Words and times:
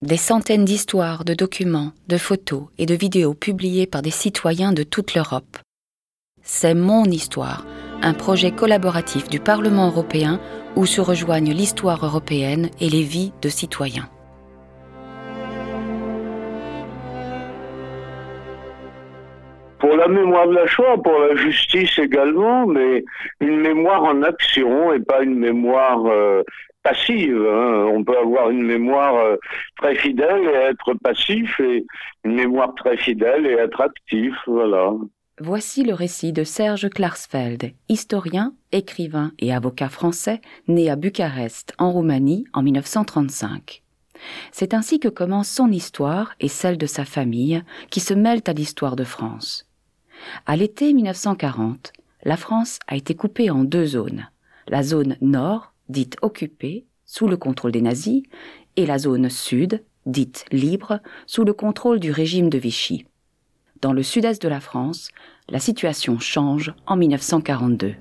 Des 0.00 0.16
centaines 0.16 0.64
d'histoires, 0.64 1.24
de 1.24 1.34
documents, 1.34 1.90
de 2.06 2.18
photos 2.18 2.66
et 2.78 2.86
de 2.86 2.94
vidéos 2.94 3.34
publiées 3.34 3.88
par 3.88 4.00
des 4.00 4.12
citoyens 4.12 4.72
de 4.72 4.84
toute 4.84 5.16
l'Europe. 5.16 5.58
C'est 6.40 6.74
Mon 6.74 7.02
Histoire, 7.02 7.66
un 8.00 8.14
projet 8.14 8.52
collaboratif 8.52 9.28
du 9.28 9.40
Parlement 9.40 9.88
européen 9.88 10.40
où 10.76 10.86
se 10.86 11.00
rejoignent 11.00 11.52
l'histoire 11.52 12.04
européenne 12.04 12.70
et 12.80 12.88
les 12.88 13.02
vies 13.02 13.32
de 13.42 13.48
citoyens. 13.48 14.08
Pour 19.80 19.96
la 19.96 20.06
mémoire 20.06 20.46
de 20.46 20.54
la 20.54 20.66
Shoah, 20.68 21.02
pour 21.02 21.18
la 21.18 21.34
justice 21.34 21.98
également, 21.98 22.68
mais 22.68 23.04
une 23.40 23.62
mémoire 23.62 24.04
en 24.04 24.22
action 24.22 24.92
et 24.92 25.00
pas 25.00 25.24
une 25.24 25.40
mémoire 25.40 26.06
euh, 26.06 26.44
passive. 26.88 27.46
Hein. 27.46 27.88
On 27.92 28.04
peut 28.04 28.18
avoir 28.18 28.50
une 28.50 28.64
mémoire 28.64 29.16
euh, 29.16 29.36
très 29.76 29.94
fidèle 29.94 30.44
et 30.44 30.70
être 30.70 30.94
passif, 30.94 31.60
et 31.60 31.84
une 32.24 32.34
mémoire 32.34 32.74
très 32.74 32.96
fidèle 32.96 33.46
et 33.46 33.52
être 33.52 33.80
actif. 33.80 34.34
Voilà. 34.46 34.92
Voici 35.40 35.84
le 35.84 35.94
récit 35.94 36.32
de 36.32 36.42
Serge 36.42 36.88
Klarsfeld, 36.88 37.72
historien, 37.88 38.54
écrivain 38.72 39.32
et 39.38 39.54
avocat 39.54 39.88
français, 39.88 40.40
né 40.66 40.90
à 40.90 40.96
Bucarest, 40.96 41.74
en 41.78 41.92
Roumanie, 41.92 42.44
en 42.52 42.62
1935. 42.62 43.82
C'est 44.50 44.74
ainsi 44.74 44.98
que 44.98 45.08
commence 45.08 45.48
son 45.48 45.70
histoire 45.70 46.34
et 46.40 46.48
celle 46.48 46.76
de 46.76 46.86
sa 46.86 47.04
famille, 47.04 47.62
qui 47.90 48.00
se 48.00 48.14
mêlent 48.14 48.42
à 48.48 48.52
l'histoire 48.52 48.96
de 48.96 49.04
France. 49.04 49.68
À 50.44 50.56
l'été 50.56 50.92
1940, 50.92 51.92
la 52.24 52.36
France 52.36 52.80
a 52.88 52.96
été 52.96 53.14
coupée 53.14 53.50
en 53.50 53.62
deux 53.62 53.86
zones. 53.86 54.28
La 54.66 54.82
zone 54.82 55.16
nord, 55.20 55.72
dite 55.88 56.16
occupée, 56.22 56.86
sous 57.04 57.28
le 57.28 57.36
contrôle 57.36 57.72
des 57.72 57.82
nazis, 57.82 58.22
et 58.76 58.86
la 58.86 58.98
zone 58.98 59.30
sud, 59.30 59.82
dite 60.06 60.44
libre, 60.52 61.00
sous 61.26 61.44
le 61.44 61.52
contrôle 61.52 62.00
du 62.00 62.10
régime 62.10 62.48
de 62.48 62.58
Vichy. 62.58 63.06
Dans 63.80 63.92
le 63.92 64.02
sud-est 64.02 64.42
de 64.42 64.48
la 64.48 64.60
France, 64.60 65.10
la 65.48 65.60
situation 65.60 66.18
change 66.18 66.74
en 66.86 66.96
1942. 66.96 67.94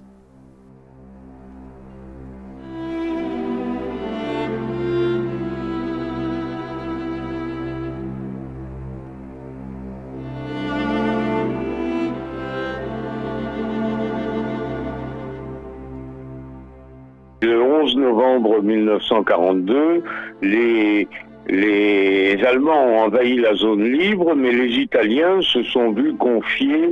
11 17.88 17.96
novembre 17.96 18.62
1942, 18.62 20.04
les, 20.42 21.08
les 21.48 22.44
Allemands 22.44 22.86
ont 22.86 23.00
envahi 23.04 23.38
la 23.38 23.56
zone 23.56 23.84
libre, 23.84 24.36
mais 24.36 24.52
les 24.52 24.74
Italiens 24.76 25.42
se 25.42 25.64
sont 25.64 25.94
vus 25.94 26.14
confier 26.16 26.92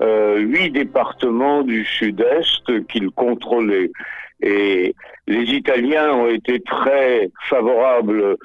euh, 0.00 0.38
huit 0.38 0.70
départements 0.70 1.62
du 1.62 1.84
sud-est 1.84 2.86
qu'ils 2.86 3.10
contrôlaient. 3.10 3.90
Et 4.42 4.94
les 5.26 5.44
Italiens 5.52 6.10
ont 6.12 6.28
été 6.28 6.60
très 6.60 7.30
favorables 7.42 8.38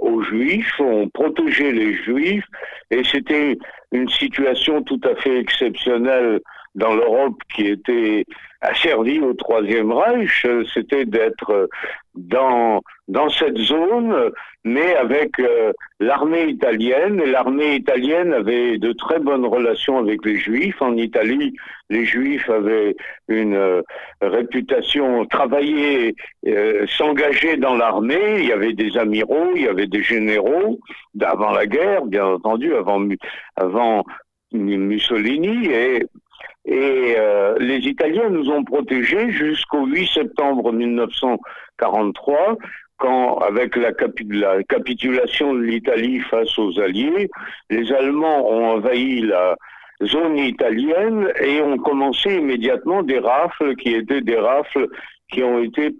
aux 0.00 0.22
Juifs, 0.22 0.80
ont 0.80 1.10
protégé 1.10 1.70
les 1.70 1.92
Juifs, 1.92 2.46
et 2.90 3.02
c'était 3.04 3.58
une 3.92 4.08
situation 4.08 4.80
tout 4.82 5.00
à 5.04 5.14
fait 5.16 5.38
exceptionnelle 5.38 6.40
dans 6.74 6.94
l'Europe 6.94 7.36
qui 7.54 7.66
était 7.66 8.24
asservie 8.64 9.20
au 9.20 9.34
Troisième 9.34 9.92
Reich, 9.92 10.46
c'était 10.72 11.04
d'être 11.04 11.68
dans, 12.14 12.80
dans 13.08 13.28
cette 13.28 13.58
zone, 13.58 14.30
mais 14.64 14.94
avec 14.96 15.38
euh, 15.40 15.72
l'armée 16.00 16.46
italienne. 16.46 17.20
Et 17.20 17.26
l'armée 17.26 17.76
italienne 17.76 18.32
avait 18.32 18.78
de 18.78 18.92
très 18.92 19.18
bonnes 19.18 19.44
relations 19.44 19.98
avec 19.98 20.24
les 20.24 20.36
Juifs. 20.36 20.80
En 20.80 20.96
Italie, 20.96 21.54
les 21.90 22.04
Juifs 22.04 22.48
avaient 22.48 22.96
une 23.28 23.56
euh, 23.56 23.82
réputation, 24.22 25.26
travailler, 25.26 26.14
euh, 26.46 26.86
s'engager 26.86 27.56
dans 27.56 27.76
l'armée. 27.76 28.38
Il 28.38 28.46
y 28.46 28.52
avait 28.52 28.72
des 28.72 28.96
amiraux, 28.96 29.50
il 29.54 29.62
y 29.62 29.68
avait 29.68 29.88
des 29.88 30.02
généraux, 30.02 30.78
avant 31.20 31.52
la 31.52 31.66
guerre, 31.66 32.06
bien 32.06 32.26
entendu, 32.26 32.74
avant, 32.74 33.02
avant 33.56 34.04
Mussolini. 34.52 35.66
Et 35.66 36.06
et 36.64 37.14
euh, 37.18 37.56
les 37.58 37.78
Italiens 37.86 38.30
nous 38.30 38.50
ont 38.50 38.64
protégés 38.64 39.30
jusqu'au 39.30 39.86
8 39.86 40.06
septembre 40.06 40.72
1943, 40.72 42.56
quand, 42.96 43.36
avec 43.38 43.76
la, 43.76 43.90
la 44.30 44.62
capitulation 44.62 45.52
de 45.54 45.60
l'Italie 45.60 46.20
face 46.20 46.58
aux 46.58 46.80
Alliés, 46.80 47.28
les 47.68 47.92
Allemands 47.92 48.48
ont 48.48 48.76
envahi 48.76 49.20
la 49.20 49.56
zone 50.02 50.38
italienne 50.38 51.28
et 51.40 51.60
ont 51.60 51.78
commencé 51.78 52.36
immédiatement 52.36 53.02
des 53.02 53.18
rafles 53.18 53.76
qui 53.76 53.94
étaient 53.94 54.20
des 54.20 54.38
rafles 54.38 54.88
qui 55.30 55.42
ont 55.42 55.62
été 55.62 55.90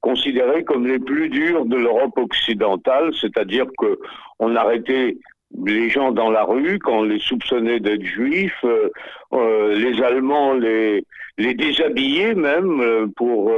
considérées 0.00 0.64
comme 0.64 0.86
les 0.86 0.98
plus 0.98 1.28
dures 1.28 1.64
de 1.66 1.76
l'Europe 1.76 2.16
occidentale, 2.18 3.10
c'est-à-dire 3.20 3.66
que 3.78 3.98
on 4.38 4.54
arrêtait 4.54 5.16
les 5.64 5.88
gens 5.88 6.12
dans 6.12 6.30
la 6.30 6.44
rue, 6.44 6.78
quand 6.78 6.98
on 6.98 7.02
les 7.04 7.18
soupçonnait 7.18 7.80
d'être 7.80 8.04
juifs, 8.04 8.64
euh, 8.64 8.90
euh, 9.32 9.74
les 9.74 10.02
Allemands 10.02 10.54
les, 10.54 11.04
les 11.38 11.54
déshabillaient 11.54 12.34
même 12.34 12.80
euh, 12.80 13.06
pour 13.16 13.52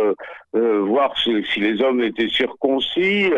voir 0.54 1.16
si, 1.18 1.44
si, 1.52 1.60
les 1.60 1.82
hommes 1.82 2.02
étaient 2.02 2.28
circoncis. 2.28 3.30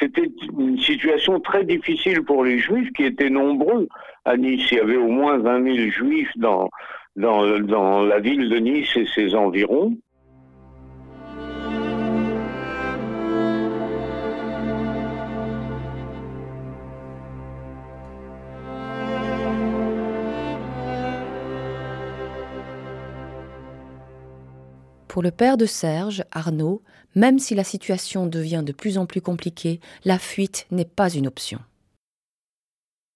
C'était 0.00 0.30
une 0.58 0.78
situation 0.78 1.38
très 1.40 1.64
difficile 1.64 2.22
pour 2.22 2.44
les 2.44 2.58
juifs 2.58 2.90
qui 2.92 3.04
étaient 3.04 3.30
nombreux 3.30 3.88
à 4.24 4.36
Nice. 4.36 4.70
Il 4.72 4.78
y 4.78 4.80
avait 4.80 4.96
au 4.96 5.08
moins 5.08 5.38
20 5.38 5.76
000 5.76 5.90
juifs 5.90 6.32
dans, 6.36 6.68
dans, 7.16 7.60
dans 7.60 8.02
la 8.02 8.18
ville 8.18 8.48
de 8.48 8.56
Nice 8.56 8.96
et 8.96 9.06
ses 9.06 9.34
environs. 9.34 9.96
Pour 25.14 25.22
le 25.22 25.30
père 25.30 25.56
de 25.56 25.64
Serge, 25.64 26.24
Arnaud, 26.32 26.82
même 27.14 27.38
si 27.38 27.54
la 27.54 27.62
situation 27.62 28.26
devient 28.26 28.64
de 28.66 28.72
plus 28.72 28.98
en 28.98 29.06
plus 29.06 29.20
compliquée, 29.20 29.78
la 30.04 30.18
fuite 30.18 30.66
n'est 30.72 30.84
pas 30.84 31.08
une 31.08 31.28
option. 31.28 31.60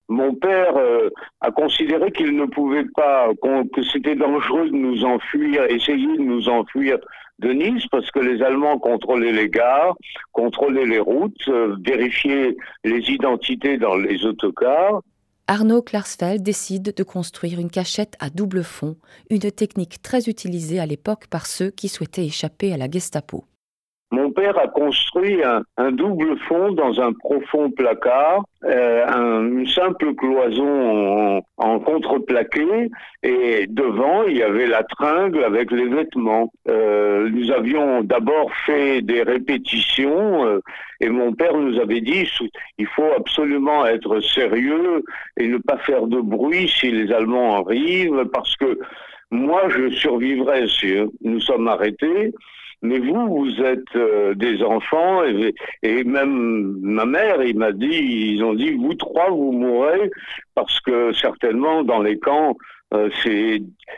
Mon 0.08 0.32
père 0.36 0.76
euh, 0.76 1.10
a 1.40 1.50
considéré 1.50 2.12
qu'il 2.12 2.36
ne 2.36 2.44
pouvait 2.44 2.86
pas, 2.94 3.30
que 3.42 3.82
c'était 3.82 4.14
dangereux 4.14 4.70
de 4.70 4.76
nous 4.76 5.04
enfuir, 5.04 5.64
essayer 5.64 6.16
de 6.16 6.22
nous 6.22 6.48
enfuir 6.48 6.98
de 7.40 7.50
Nice 7.50 7.88
parce 7.90 8.08
que 8.12 8.20
les 8.20 8.44
Allemands 8.44 8.78
contrôlaient 8.78 9.32
les 9.32 9.48
gares, 9.48 9.96
contrôlaient 10.30 10.86
les 10.86 11.00
routes, 11.00 11.48
euh, 11.48 11.74
vérifiaient 11.84 12.56
les 12.84 13.10
identités 13.10 13.76
dans 13.76 13.96
les 13.96 14.24
autocars. 14.24 15.02
Arnaud 15.50 15.80
Klarsfeld 15.80 16.42
décide 16.42 16.92
de 16.94 17.02
construire 17.02 17.58
une 17.58 17.70
cachette 17.70 18.16
à 18.18 18.28
double 18.28 18.62
fond, 18.62 18.96
une 19.30 19.50
technique 19.50 20.02
très 20.02 20.28
utilisée 20.28 20.78
à 20.78 20.84
l'époque 20.84 21.26
par 21.26 21.46
ceux 21.46 21.70
qui 21.70 21.88
souhaitaient 21.88 22.26
échapper 22.26 22.70
à 22.74 22.76
la 22.76 22.90
Gestapo. 22.90 23.46
Mon 24.10 24.30
père 24.30 24.58
a 24.58 24.68
construit 24.68 25.38
un, 25.76 25.92
double 25.92 26.38
fond 26.48 26.72
dans 26.72 26.98
un 26.98 27.12
profond 27.12 27.70
placard, 27.70 28.42
euh, 28.64 29.06
une 29.42 29.66
simple 29.66 30.14
cloison 30.14 31.42
en, 31.58 31.78
contreplaqué, 31.80 32.90
et 33.22 33.66
devant 33.66 34.22
il 34.22 34.38
y 34.38 34.42
avait 34.42 34.66
la 34.66 34.82
tringle 34.84 35.44
avec 35.44 35.70
les 35.70 35.88
vêtements. 35.88 36.50
Euh, 36.68 37.28
nous 37.28 37.50
avions 37.50 38.02
d'abord 38.02 38.50
fait 38.64 39.02
des 39.02 39.22
répétitions, 39.22 40.46
euh, 40.46 40.60
et 41.00 41.10
mon 41.10 41.34
père 41.34 41.54
nous 41.54 41.78
avait 41.78 42.00
dit 42.00 42.26
il 42.78 42.86
faut 42.86 43.12
absolument 43.14 43.84
être 43.84 44.20
sérieux 44.20 45.04
et 45.36 45.48
ne 45.48 45.58
pas 45.58 45.76
faire 45.78 46.06
de 46.06 46.20
bruit 46.20 46.68
si 46.68 46.90
les 46.90 47.12
Allemands 47.12 47.62
arrivent, 47.62 48.24
parce 48.32 48.56
que 48.56 48.78
moi 49.30 49.68
je 49.68 49.90
survivrai 49.90 50.68
si 50.68 50.94
nous 51.22 51.40
sommes 51.40 51.68
arrêtés 51.68 52.32
mais 52.82 52.98
vous, 53.00 53.28
vous 53.28 53.60
êtes 53.62 53.96
euh, 53.96 54.34
des 54.34 54.62
enfants 54.62 55.22
et, 55.82 56.04
même 56.04 56.78
ma 56.80 57.06
mère, 57.06 57.42
il 57.42 57.56
m'a 57.58 57.72
dit, 57.72 57.86
ils 58.34 58.44
ont 58.44 58.54
dit, 58.54 58.72
vous 58.72 58.94
trois, 58.94 59.30
vous 59.30 59.52
mourrez 59.52 60.10
parce 60.54 60.78
que 60.80 61.12
certainement 61.12 61.82
dans 61.82 62.00
les 62.00 62.18
camps, 62.18 62.56
euh, 62.94 63.10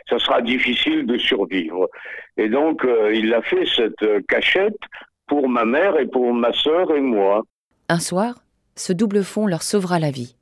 ça 0.09 0.19
sera 0.19 0.41
difficile 0.41 1.05
de 1.05 1.17
survivre. 1.17 1.87
Et 2.37 2.49
donc, 2.49 2.83
euh, 2.83 3.13
il 3.13 3.33
a 3.33 3.41
fait 3.41 3.65
cette 3.65 4.25
cachette 4.27 4.79
pour 5.27 5.47
ma 5.47 5.63
mère 5.63 5.99
et 5.99 6.07
pour 6.07 6.33
ma 6.33 6.51
sœur 6.51 6.93
et 6.95 7.01
moi. 7.01 7.43
Un 7.87 7.99
soir, 7.99 8.43
ce 8.75 8.93
double 8.93 9.23
fond 9.23 9.45
leur 9.45 9.61
sauvera 9.61 9.99
la 9.99 10.11
vie. 10.11 10.35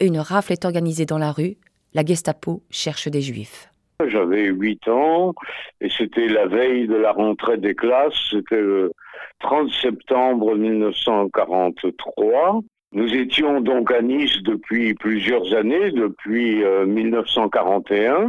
Une 0.00 0.18
rafle 0.18 0.52
est 0.52 0.64
organisée 0.64 1.06
dans 1.06 1.18
la 1.18 1.32
rue. 1.32 1.56
La 1.94 2.04
Gestapo 2.04 2.62
cherche 2.70 3.08
des 3.08 3.20
juifs. 3.20 3.71
J'avais 4.08 4.46
8 4.46 4.88
ans 4.88 5.34
et 5.80 5.88
c'était 5.88 6.28
la 6.28 6.46
veille 6.46 6.86
de 6.86 6.96
la 6.96 7.12
rentrée 7.12 7.58
des 7.58 7.74
classes. 7.74 8.28
C'était 8.30 8.60
le 8.60 8.92
30 9.40 9.70
septembre 9.70 10.54
1943. 10.54 12.60
Nous 12.92 13.14
étions 13.14 13.60
donc 13.60 13.90
à 13.90 14.02
Nice 14.02 14.42
depuis 14.42 14.94
plusieurs 14.94 15.54
années, 15.54 15.90
depuis 15.92 16.62
1941. 16.86 18.12
Euh, 18.12 18.28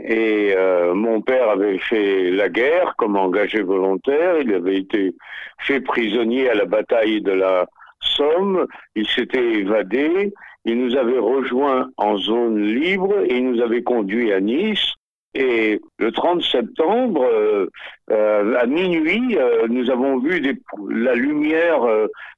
et 0.00 0.54
euh, 0.56 0.94
mon 0.94 1.22
père 1.22 1.48
avait 1.48 1.78
fait 1.78 2.30
la 2.30 2.48
guerre 2.48 2.94
comme 2.98 3.16
engagé 3.16 3.62
volontaire. 3.62 4.40
Il 4.40 4.52
avait 4.52 4.78
été 4.78 5.14
fait 5.60 5.80
prisonnier 5.80 6.50
à 6.50 6.54
la 6.54 6.66
bataille 6.66 7.22
de 7.22 7.32
la 7.32 7.66
Somme. 8.00 8.66
Il 8.96 9.06
s'était 9.06 9.54
évadé. 9.54 10.32
Il 10.64 10.78
nous 10.78 10.96
avait 10.96 11.18
rejoints 11.18 11.88
en 11.96 12.16
zone 12.18 12.60
libre 12.60 13.14
et 13.24 13.36
il 13.36 13.50
nous 13.50 13.62
avait 13.62 13.82
conduits 13.82 14.32
à 14.32 14.40
Nice. 14.40 14.92
Et 15.34 15.80
le 15.98 16.12
30 16.12 16.42
septembre, 16.42 17.24
euh, 17.24 17.66
euh, 18.10 18.54
à 18.58 18.66
minuit, 18.66 19.38
euh, 19.38 19.66
nous 19.68 19.90
avons 19.90 20.18
vu 20.18 20.40
des, 20.40 20.54
la 20.90 21.14
lumière, 21.14 21.80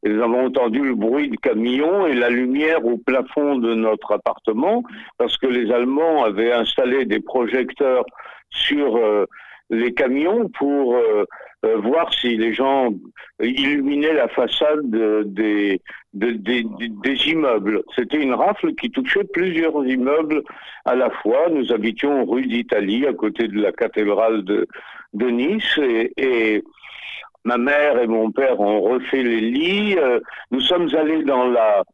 nous 0.04 0.22
avons 0.22 0.46
entendu 0.46 0.80
le 0.80 0.94
bruit 0.94 1.28
de 1.28 1.36
camions 1.36 2.06
et 2.06 2.14
la 2.14 2.30
lumière 2.30 2.84
au 2.84 2.96
plafond 2.96 3.56
de 3.56 3.74
notre 3.74 4.12
appartement, 4.12 4.84
parce 5.18 5.36
que 5.38 5.46
les 5.46 5.72
Allemands 5.72 6.24
avaient 6.24 6.52
installé 6.52 7.04
des 7.04 7.20
projecteurs 7.20 8.04
sur 8.50 9.00
les 9.70 9.92
camions 9.92 10.48
pour 10.50 10.96
euh, 11.64 11.76
voir 11.78 12.12
si 12.12 12.36
les 12.36 12.52
gens 12.52 12.90
illuminaient 13.40 14.12
la 14.12 14.28
façade 14.28 14.90
des, 15.24 15.80
des 16.12 17.28
immeubles. 17.28 17.82
C'était 17.96 18.22
une 18.22 18.34
rafle 18.34 18.74
qui 18.74 18.90
touchait 18.90 19.24
plusieurs 19.24 19.84
immeubles 19.86 20.42
à 20.84 20.94
la 20.94 21.10
fois. 21.10 21.48
Nous 21.50 21.72
habitions 21.72 22.24
rue 22.24 22.46
d'Italie, 22.46 23.06
à 23.06 23.12
côté 23.14 23.48
de 23.48 23.60
la 23.60 23.72
cathédrale 23.72 24.44
de, 24.44 24.66
de 25.14 25.26
Nice, 25.30 25.80
et, 26.16 26.62
ma 27.44 27.58
mère 27.58 28.00
et 28.00 28.06
mon 28.06 28.30
père 28.30 28.60
ont 28.60 28.80
refait 28.80 29.22
les 29.22 29.40
lits. 29.40 29.96
Euh, 29.98 30.20
nous 30.50 30.60
sommes 30.60 30.88
allés 30.94 31.22
dans 31.24 31.46
la 31.46 31.84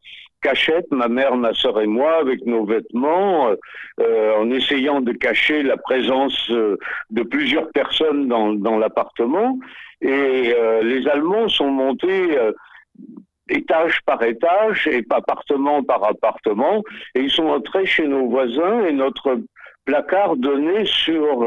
cachette, 0.41 0.91
ma 0.91 1.07
mère, 1.07 1.35
ma 1.35 1.53
soeur 1.53 1.79
et 1.79 1.87
moi, 1.87 2.17
avec 2.17 2.45
nos 2.45 2.65
vêtements, 2.65 3.51
euh, 3.99 4.35
en 4.35 4.49
essayant 4.51 5.01
de 5.01 5.13
cacher 5.13 5.63
la 5.63 5.77
présence 5.77 6.49
euh, 6.51 6.77
de 7.09 7.23
plusieurs 7.23 7.69
personnes 7.71 8.27
dans, 8.27 8.53
dans 8.53 8.77
l'appartement. 8.77 9.59
Et 10.01 10.53
euh, 10.57 10.81
les 10.83 11.07
Allemands 11.07 11.47
sont 11.47 11.69
montés 11.69 12.37
étage 13.49 14.01
par 14.05 14.23
étage 14.23 14.87
et 14.87 15.05
appartement 15.09 15.83
par 15.83 16.03
appartement, 16.03 16.83
et 17.15 17.21
ils 17.21 17.31
sont 17.31 17.47
entrés 17.47 17.85
chez 17.85 18.07
nos 18.07 18.27
voisins 18.27 18.85
et 18.85 18.93
notre 18.93 19.39
placard 19.85 20.37
donnait 20.37 20.85
sur 20.85 21.45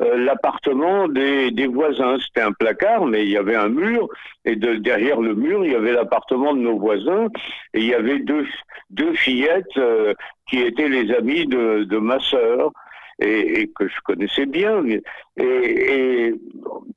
euh, 0.00 0.16
l'appartement 0.16 1.08
des, 1.08 1.50
des, 1.50 1.66
voisins. 1.66 2.16
C'était 2.18 2.40
un 2.40 2.52
placard, 2.52 3.06
mais 3.06 3.24
il 3.24 3.30
y 3.30 3.36
avait 3.36 3.54
un 3.54 3.68
mur, 3.68 4.08
et 4.44 4.56
de, 4.56 4.74
derrière 4.74 5.20
le 5.20 5.34
mur, 5.34 5.64
il 5.64 5.72
y 5.72 5.74
avait 5.76 5.92
l'appartement 5.92 6.52
de 6.52 6.60
nos 6.60 6.78
voisins, 6.78 7.28
et 7.74 7.80
il 7.80 7.86
y 7.86 7.94
avait 7.94 8.18
deux, 8.18 8.46
deux 8.90 9.14
fillettes 9.14 9.76
euh, 9.76 10.12
qui 10.48 10.60
étaient 10.60 10.88
les 10.88 11.12
amies 11.14 11.46
de, 11.46 11.84
de 11.84 11.98
ma 11.98 12.18
sœur. 12.18 12.72
Et, 13.20 13.70
que 13.76 13.86
je 13.86 14.00
connaissais 14.04 14.46
bien. 14.46 14.82
Et, 14.86 15.02
et, 15.36 16.34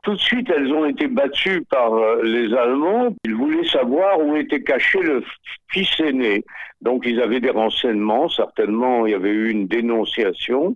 tout 0.03 0.13
de 0.13 0.19
suite, 0.19 0.49
elles 0.49 0.71
ont 0.71 0.85
été 0.85 1.07
battues 1.07 1.63
par 1.69 1.93
euh, 1.93 2.21
les 2.23 2.53
Allemands. 2.53 3.13
Ils 3.25 3.35
voulaient 3.35 3.67
savoir 3.67 4.19
où 4.19 4.35
était 4.35 4.63
caché 4.63 4.99
le 4.99 5.23
fils 5.69 5.99
aîné. 5.99 6.43
Donc, 6.81 7.03
ils 7.05 7.21
avaient 7.21 7.39
des 7.39 7.49
renseignements. 7.49 8.29
Certainement, 8.29 9.05
il 9.05 9.11
y 9.11 9.15
avait 9.15 9.31
eu 9.31 9.49
une 9.49 9.67
dénonciation. 9.67 10.75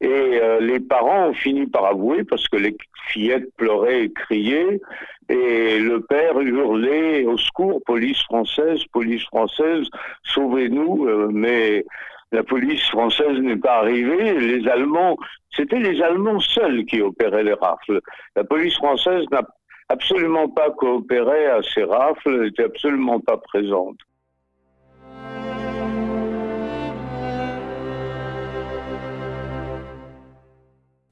Et 0.00 0.08
euh, 0.08 0.60
les 0.60 0.80
parents 0.80 1.28
ont 1.28 1.34
fini 1.34 1.66
par 1.66 1.86
avouer 1.86 2.24
parce 2.24 2.48
que 2.48 2.56
les 2.56 2.76
fillettes 3.08 3.54
pleuraient 3.56 4.04
et 4.04 4.12
criaient. 4.12 4.80
Et 5.28 5.78
le 5.78 6.00
père 6.00 6.38
hurlait 6.38 7.24
au 7.24 7.38
secours, 7.38 7.80
police 7.86 8.22
française, 8.24 8.84
police 8.92 9.24
française, 9.24 9.88
sauvez-nous. 10.22 11.06
Euh, 11.06 11.28
mais 11.32 11.84
la 12.34 12.42
police 12.42 12.82
française 12.88 13.38
n'est 13.38 13.56
pas 13.56 13.78
arrivée. 13.78 14.38
Les 14.40 14.68
Allemands, 14.68 15.16
c'était 15.54 15.78
les 15.78 16.02
Allemands 16.02 16.40
seuls 16.40 16.84
qui 16.84 17.00
opéraient 17.00 17.44
les 17.44 17.54
rafles. 17.54 18.00
La 18.34 18.42
police 18.42 18.74
française 18.74 19.24
n'a 19.30 19.42
absolument 19.88 20.48
pas 20.48 20.70
coopéré 20.72 21.46
à 21.46 21.62
ces 21.62 21.84
rafles, 21.84 22.42
n'était 22.42 22.64
absolument 22.64 23.20
pas 23.20 23.36
présente. 23.36 23.98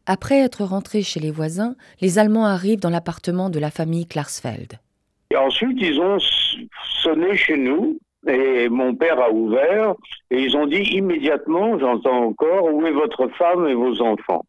Après 0.04 0.40
être 0.40 0.64
rentrés 0.64 1.02
chez 1.02 1.20
les 1.20 1.30
voisins, 1.30 1.76
les 2.00 2.18
Allemands 2.18 2.46
arrivent 2.46 2.80
dans 2.80 2.90
l'appartement 2.90 3.48
de 3.50 3.60
la 3.60 3.70
famille 3.70 4.08
Klarsfeld. 4.08 4.72
Et 5.30 5.36
ensuite, 5.36 5.78
ils 5.80 6.00
ont 6.00 6.18
sonné 7.04 7.36
chez 7.36 7.56
nous 7.56 8.00
et 8.26 8.68
mon 8.68 8.94
père 8.94 9.20
a 9.20 9.30
ouvert 9.30 9.94
et 10.30 10.42
ils 10.42 10.56
ont 10.56 10.66
dit 10.66 10.82
immédiatement, 10.82 11.78
j'entends 11.78 12.24
encore, 12.24 12.72
où 12.72 12.86
est 12.86 12.92
votre 12.92 13.28
femme 13.28 13.66
et 13.66 13.74
vos 13.74 14.00
enfants 14.00 14.44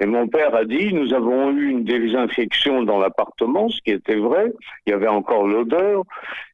Et 0.00 0.06
mon 0.06 0.28
père 0.28 0.54
a 0.54 0.64
dit, 0.64 0.92
nous 0.92 1.14
avons 1.14 1.50
eu 1.50 1.70
une 1.70 1.84
désinfection 1.84 2.82
dans 2.82 2.98
l'appartement, 2.98 3.68
ce 3.70 3.80
qui 3.80 3.92
était 3.92 4.16
vrai, 4.16 4.52
il 4.86 4.90
y 4.90 4.92
avait 4.92 5.08
encore 5.08 5.46
l'odeur, 5.46 6.02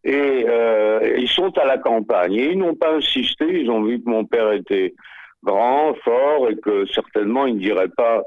et 0.05 0.45
euh, 0.47 1.17
ils 1.19 1.29
sont 1.29 1.57
à 1.59 1.65
la 1.65 1.79
campagne. 1.79 2.35
Et 2.35 2.53
ils 2.53 2.59
n'ont 2.59 2.77
pas 2.77 2.95
insisté, 2.95 3.63
ils 3.63 3.71
ont 3.71 3.83
vu 3.83 4.01
que 4.01 4.09
mon 4.09 4.25
père 4.25 4.53
était 4.53 4.95
grand, 5.43 5.95
fort, 6.05 6.51
et 6.51 6.57
que 6.57 6.87
certainement 6.87 7.47
il 7.47 7.55
ne 7.55 7.61
dirait 7.61 7.89
pas 7.89 8.23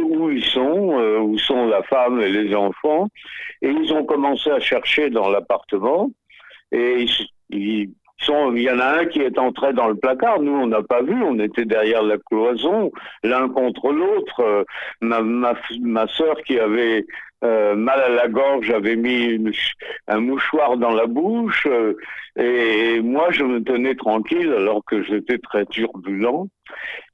où 0.00 0.30
ils 0.30 0.44
sont, 0.44 0.98
euh, 0.98 1.18
où 1.18 1.38
sont 1.38 1.66
la 1.66 1.82
femme 1.82 2.20
et 2.20 2.28
les 2.28 2.54
enfants. 2.54 3.08
Et 3.62 3.68
ils 3.68 3.92
ont 3.92 4.04
commencé 4.04 4.50
à 4.50 4.60
chercher 4.60 5.10
dans 5.10 5.28
l'appartement. 5.28 6.10
Et 6.72 7.06
il 7.50 8.62
y 8.62 8.70
en 8.70 8.78
a 8.78 9.00
un 9.00 9.06
qui 9.06 9.20
est 9.20 9.38
entré 9.38 9.72
dans 9.72 9.88
le 9.88 9.96
placard. 9.96 10.40
Nous, 10.40 10.52
on 10.52 10.66
n'a 10.66 10.82
pas 10.82 11.02
vu. 11.02 11.22
On 11.22 11.38
était 11.38 11.64
derrière 11.64 12.02
la 12.02 12.18
cloison, 12.18 12.92
l'un 13.22 13.48
contre 13.48 13.92
l'autre. 13.92 14.40
Euh, 14.40 14.64
ma, 15.00 16.06
soeur 16.08 16.36
qui 16.46 16.58
avait 16.58 17.04
euh, 17.44 17.74
mal 17.74 18.00
à 18.00 18.08
la 18.08 18.28
gorge 18.28 18.70
avait 18.70 18.96
mis 18.96 19.38
un 20.08 20.20
mouchoir 20.20 20.76
dans 20.76 20.92
la 20.92 21.06
bouche. 21.06 21.66
Euh, 21.66 21.94
et, 22.36 23.00
moi, 23.00 23.28
je 23.30 23.44
me 23.44 23.62
tenais 23.62 23.94
tranquille 23.94 24.52
alors 24.52 24.84
que 24.84 25.02
j'étais 25.02 25.38
très 25.38 25.66
turbulent. 25.66 26.48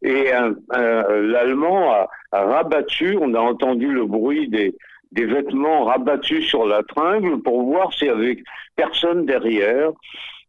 Et 0.02 0.30
l'Allemand 0.70 1.92
a 2.32 2.44
rabattu. 2.44 3.18
On 3.20 3.34
a 3.34 3.40
entendu 3.40 3.92
le 3.92 4.06
bruit 4.06 4.48
des, 4.48 4.74
des 5.12 5.26
vêtements 5.26 5.84
rabattus 5.84 6.46
sur 6.46 6.66
la 6.66 6.82
tringle 6.82 7.42
pour 7.42 7.62
voir 7.62 7.92
s'il 7.92 8.08
y 8.08 8.10
avait 8.10 8.42
personne 8.76 9.26
derrière. 9.26 9.90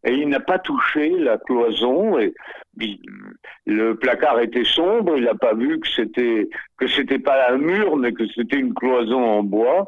Et 0.04 0.14
il 0.14 0.30
n'a 0.30 0.40
pas 0.40 0.60
touché 0.60 1.10
la 1.10 1.38
cloison. 1.38 2.18
Et 2.20 2.34
le 3.66 3.96
placard 3.96 4.40
était 4.40 4.64
sombre. 4.64 5.18
Il 5.18 5.26
n'a 5.26 5.36
pas 5.36 5.54
vu 5.54 5.80
que 5.80 5.88
c'était 5.88 6.50
que 6.78 6.88
c'était 6.88 7.20
pas 7.20 7.52
un 7.52 7.58
mur, 7.58 7.98
mais 7.98 8.12
que 8.12 8.28
c'était 8.28 8.58
une 8.58 8.74
cloison 8.74 9.24
en 9.24 9.44
bois. 9.44 9.86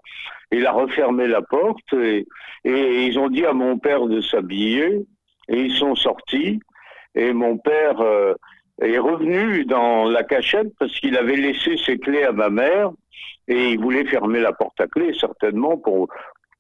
Il 0.52 0.68
a 0.68 0.72
refermé 0.72 1.28
la 1.28 1.42
porte 1.42 1.94
et, 1.94 2.28
ils 2.64 3.18
ont 3.18 3.30
dit 3.30 3.46
à 3.46 3.54
mon 3.54 3.80
père 3.80 4.06
de 4.06 4.22
s'habiller. 4.22 5.06
Et 5.50 5.62
ils 5.62 5.76
sont 5.76 5.96
sortis. 5.96 6.60
Et 7.16 7.34
mon 7.34 7.58
père 7.58 8.00
euh, 8.02 8.34
est 8.82 8.98
revenu 8.98 9.66
dans 9.66 10.06
la 10.06 10.24
cachette 10.24 10.74
parce 10.80 11.00
qu'il 11.00 11.18
avait 11.18 11.36
laissé 11.36 11.78
ses 11.78 11.98
clés 11.98 12.24
à 12.24 12.32
ma 12.32 12.50
mère 12.50 12.92
et 13.48 13.72
il 13.72 13.80
voulait 13.80 14.06
fermer 14.06 14.40
la 14.40 14.54
porte 14.54 14.80
à 14.82 14.88
clé 14.88 15.14
certainement 15.20 15.78
pour 15.78 16.08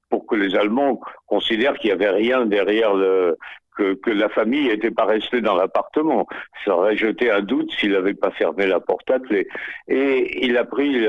pour 0.10 0.28
que 0.28 0.36
les 0.36 0.56
Allemands 0.56 1.02
considèrent 1.26 1.74
qu'il 1.80 1.90
n'y 1.90 1.96
avait 1.96 2.12
rien 2.12 2.46
derrière 2.46 2.94
le, 2.94 3.36
que, 3.76 3.96
que, 3.96 4.12
la 4.12 4.30
famille 4.30 4.68
n'était 4.68 4.92
pas 4.92 5.06
restée 5.06 5.42
dans 5.42 5.56
l'appartement. 5.56 6.28
Ça 6.64 6.78
aurait 6.78 6.96
jeté 6.96 7.32
un 7.32 7.42
doute 7.42 7.72
s'il 7.72 7.94
n'avait 7.94 8.14
pas 8.14 8.30
fermé 8.30 8.68
la 8.68 8.80
porte 8.80 9.10
à 9.10 9.18
clé. 9.18 9.48
Et 9.88 10.46
il 10.46 10.56
a 10.56 10.66
pris 10.66 11.08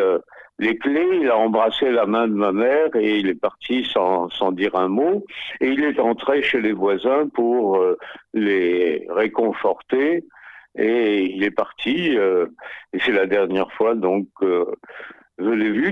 les 0.59 0.79
clés, 0.79 1.09
il 1.21 1.29
a 1.29 1.37
embrassé 1.37 1.91
la 1.91 2.07
main 2.07 2.29
de 2.29 2.35
ma 2.35 2.53
mère 2.53 2.95
et 2.95 3.19
il 3.19 3.29
est 3.29 3.41
parti 3.41 3.85
sans, 3.85 4.29
sans 4.31 4.53
dire 4.53 4.75
un 4.77 4.89
mot. 4.89 5.25
Et 5.61 5.69
il 5.69 5.85
est 5.85 5.99
entré 5.99 6.43
chez 6.43 6.61
les 6.61 6.73
voisins 6.73 7.29
pour 7.35 7.77
euh, 7.77 7.99
les 8.33 9.07
réconforter. 9.11 10.25
Et 10.77 11.25
il 11.25 11.45
est 11.45 11.51
parti. 11.51 12.17
Euh, 12.17 12.47
et 12.93 12.99
c'est 13.01 13.13
la 13.13 13.27
dernière 13.27 13.71
fois 13.73 13.95
donc 13.95 14.29
euh, 14.43 14.65
je 15.39 15.51
l'ai 15.51 15.71
vu. 15.71 15.91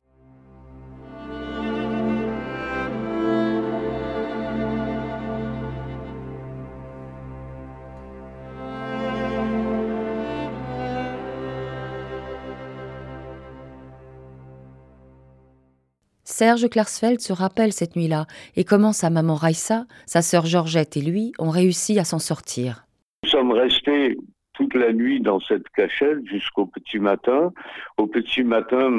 Serge 16.42 16.68
Klarsfeld 16.68 17.20
se 17.20 17.32
rappelle 17.32 17.72
cette 17.72 17.94
nuit-là 17.94 18.26
et 18.56 18.64
comment 18.64 18.92
sa 18.92 19.10
maman 19.10 19.36
Raissa, 19.36 19.84
sa 20.06 20.22
sœur 20.22 20.44
Georgette 20.44 20.96
et 20.96 21.00
lui 21.00 21.32
ont 21.38 21.50
réussi 21.50 22.00
à 22.00 22.04
s'en 22.04 22.18
sortir. 22.18 22.84
Nous 23.22 23.30
sommes 23.30 23.52
restés 23.52 24.16
toute 24.54 24.74
la 24.74 24.92
nuit 24.92 25.20
dans 25.20 25.40
cette 25.40 25.68
cachette 25.70 26.26
jusqu'au 26.26 26.66
petit 26.66 26.98
matin. 26.98 27.52
Au 27.96 28.06
petit 28.06 28.44
matin, 28.44 28.90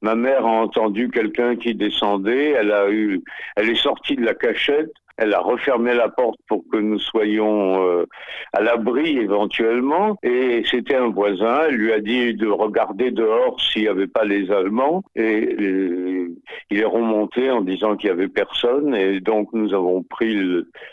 ma, 0.00 0.14
mère 0.14 0.44
a 0.44 0.50
entendu 0.50 1.10
quelqu'un 1.10 1.56
qui 1.56 1.74
descendait. 1.74 2.50
Elle 2.50 2.72
a 2.72 2.90
eu, 2.90 3.22
elle 3.56 3.70
est 3.70 3.82
sortie 3.82 4.16
de 4.16 4.24
la 4.24 4.34
cachette. 4.34 4.92
Elle 5.18 5.34
a 5.34 5.40
refermé 5.40 5.94
la 5.94 6.08
porte 6.08 6.38
pour 6.48 6.62
que 6.70 6.78
nous 6.78 6.98
soyons 6.98 7.84
euh, 7.84 8.06
à 8.52 8.60
l'abri 8.60 9.18
éventuellement. 9.18 10.16
Et 10.22 10.62
c'était 10.70 10.94
un 10.94 11.08
voisin. 11.08 11.62
Elle 11.68 11.74
lui 11.74 11.92
a 11.92 12.00
dit 12.00 12.34
de 12.34 12.46
regarder 12.46 13.10
dehors 13.10 13.60
s'il 13.60 13.82
n'y 13.82 13.88
avait 13.88 14.06
pas 14.06 14.24
les 14.24 14.50
Allemands. 14.52 15.02
Et 15.16 15.56
euh, 15.60 16.28
il 16.70 16.78
est 16.78 16.84
remonté 16.84 17.50
en 17.50 17.62
disant 17.62 17.96
qu'il 17.96 18.10
n'y 18.10 18.16
avait 18.16 18.28
personne. 18.28 18.94
Et 18.94 19.20
donc 19.20 19.52
nous 19.52 19.74
avons 19.74 20.04
pris 20.04 20.36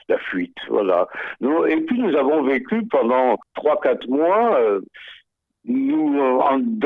la 0.10 0.18
fuite. 0.18 0.58
Voilà. 0.70 1.08
et 1.68 1.82
puis 1.82 2.00
nous 2.00 2.16
avons 2.16 2.42
vécu 2.42 2.84
pendant 2.88 3.38
trois 3.54 3.80
quatre 3.80 4.08
mois. 4.08 4.60
Euh, 4.60 4.82
nous 5.68 6.20
euh, 6.20 6.40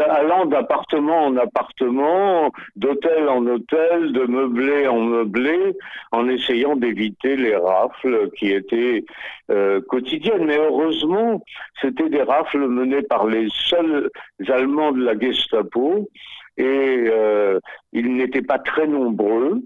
allant 0.09 0.45
d'appartement 0.45 1.25
en 1.25 1.37
appartement, 1.37 2.51
d'hôtel 2.75 3.27
en 3.27 3.45
hôtel, 3.45 4.11
de 4.13 4.25
meublé 4.25 4.87
en 4.87 5.01
meublé, 5.01 5.75
en 6.11 6.27
essayant 6.29 6.75
d'éviter 6.75 7.35
les 7.35 7.55
rafles 7.55 8.29
qui 8.37 8.51
étaient 8.51 9.03
euh, 9.51 9.81
quotidiennes. 9.81 10.45
Mais 10.45 10.57
heureusement, 10.57 11.43
c'était 11.81 12.09
des 12.09 12.23
rafles 12.23 12.67
menées 12.67 13.03
par 13.03 13.27
les 13.27 13.47
seuls 13.51 14.09
Allemands 14.47 14.91
de 14.91 15.03
la 15.03 15.19
Gestapo 15.19 16.09
et 16.57 16.65
euh, 17.07 17.59
ils 17.93 18.15
n'étaient 18.15 18.41
pas 18.41 18.59
très 18.59 18.87
nombreux 18.87 19.61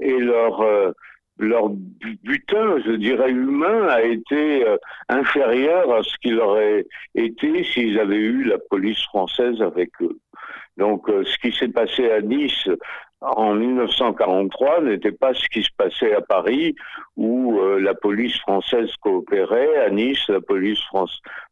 et 0.00 0.18
leur 0.18 0.62
leur 1.38 1.70
butin, 1.70 2.78
je 2.84 2.92
dirais 2.92 3.30
humain, 3.30 3.86
a 3.88 4.02
été 4.02 4.66
euh, 4.66 4.76
inférieur 5.08 5.92
à 5.92 6.02
ce 6.02 6.16
qu'il 6.20 6.38
aurait 6.40 6.86
été 7.14 7.64
s'ils 7.64 7.98
avaient 7.98 8.16
eu 8.16 8.44
la 8.44 8.58
police 8.58 9.02
française 9.04 9.60
avec 9.62 9.90
eux. 10.00 10.18
Donc 10.76 11.08
euh, 11.08 11.24
ce 11.24 11.38
qui 11.38 11.56
s'est 11.56 11.68
passé 11.68 12.10
à 12.10 12.20
Nice 12.20 12.68
en 13.20 13.54
1943 13.54 14.82
n'était 14.82 15.12
pas 15.12 15.34
ce 15.34 15.46
qui 15.48 15.62
se 15.62 15.70
passait 15.76 16.14
à 16.14 16.20
Paris 16.20 16.74
où 17.16 17.58
euh, 17.58 17.80
la 17.80 17.94
police 17.94 18.36
française 18.38 18.90
coopérait. 19.00 19.84
À 19.84 19.90
Nice, 19.90 20.28
la 20.28 20.40
police 20.40 20.80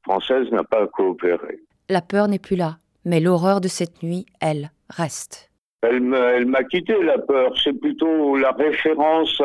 française 0.04 0.50
n'a 0.52 0.64
pas 0.64 0.86
coopéré. 0.86 1.60
La 1.88 2.02
peur 2.02 2.28
n'est 2.28 2.38
plus 2.38 2.56
là, 2.56 2.78
mais 3.04 3.20
l'horreur 3.20 3.60
de 3.60 3.68
cette 3.68 4.02
nuit, 4.02 4.26
elle, 4.40 4.70
reste. 4.90 5.50
Elle 5.90 6.46
m'a 6.46 6.64
quitté 6.64 7.00
la 7.02 7.18
peur. 7.18 7.52
C'est 7.62 7.78
plutôt 7.78 8.36
la 8.36 8.52
référence 8.52 9.42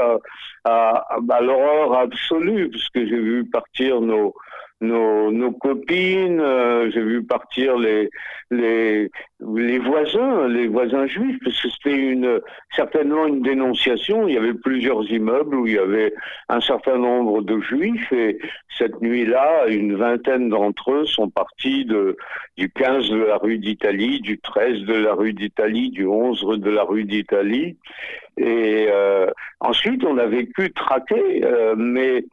à, 0.66 1.40
l'horreur 1.42 1.98
absolue, 1.98 2.70
puisque 2.70 2.98
j'ai 2.98 3.20
vu 3.20 3.46
partir 3.46 4.02
nos, 4.02 4.34
nos, 4.82 5.32
nos 5.32 5.52
copines, 5.52 6.40
euh, 6.40 6.90
j'ai 6.92 7.02
vu 7.02 7.24
partir 7.24 7.78
les, 7.78 8.10
les, 8.50 9.10
les 9.56 9.80
voisins, 9.80 10.48
les 10.48 10.68
voisins 10.68 11.06
juifs, 11.08 11.38
parce 11.44 11.62
que 11.62 11.70
c'était 11.70 11.98
une, 11.98 12.42
certainement 12.76 13.28
une 13.28 13.42
dénonciation. 13.42 14.28
Il 14.28 14.34
y 14.34 14.38
avait 14.38 14.56
plusieurs 14.56 15.10
immeubles 15.10 15.56
où 15.56 15.68
il 15.68 15.74
y 15.74 15.78
avait 15.78 16.14
un 16.50 16.60
certain 16.62 16.98
nombre 16.98 17.42
de 17.42 17.60
juifs 17.60 18.12
et 18.12 18.40
cette 18.78 19.00
nuit-là, 19.02 19.68
une 19.68 19.96
vingtaine 19.96 20.50
d'entre 20.50 20.92
eux 20.92 21.06
sont 21.06 21.30
partis 21.30 21.86
de, 21.86 22.18
du 22.58 22.70
15 22.70 23.10
de 23.10 23.24
la 23.24 23.38
rue 23.38 23.60
d'Italie, 23.60 24.20
du 24.22 24.40
13 24.40 24.82
de 24.82 24.96
la 24.96 25.14
rue 25.14 25.34
d'Italie, 25.34 25.92
du 25.92 26.06
11 26.06 26.60
de 26.60 26.70
la 26.72 26.84
rue 26.84 27.04
d'Italie. 27.04 27.78
Et 28.38 28.88
euh, 28.90 29.28
ensuite, 29.60 30.04
on 30.04 30.18
a 30.18 30.26
vécu 30.26 30.72
traqué, 30.74 31.44
euh, 31.44 31.76
mais 31.78 32.26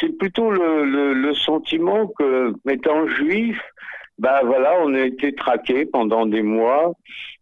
c'est 0.00 0.16
plutôt 0.18 0.50
le, 0.50 1.12
le, 1.14 1.34
sentiment 1.34 2.06
que, 2.18 2.52
étant 2.68 3.06
juif, 3.08 3.60
ben 4.18 4.40
voilà, 4.44 4.74
on 4.82 4.94
a 4.94 5.00
été 5.00 5.34
traqué 5.34 5.86
pendant 5.86 6.26
des 6.26 6.42
mois 6.42 6.92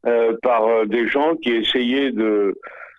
euh, 0.06 0.36
par 0.42 0.66
euh, 0.66 0.86
des 0.86 1.06
gens 1.08 1.36
qui 1.36 1.50
essayaient 1.50 2.12
de, 2.12 2.54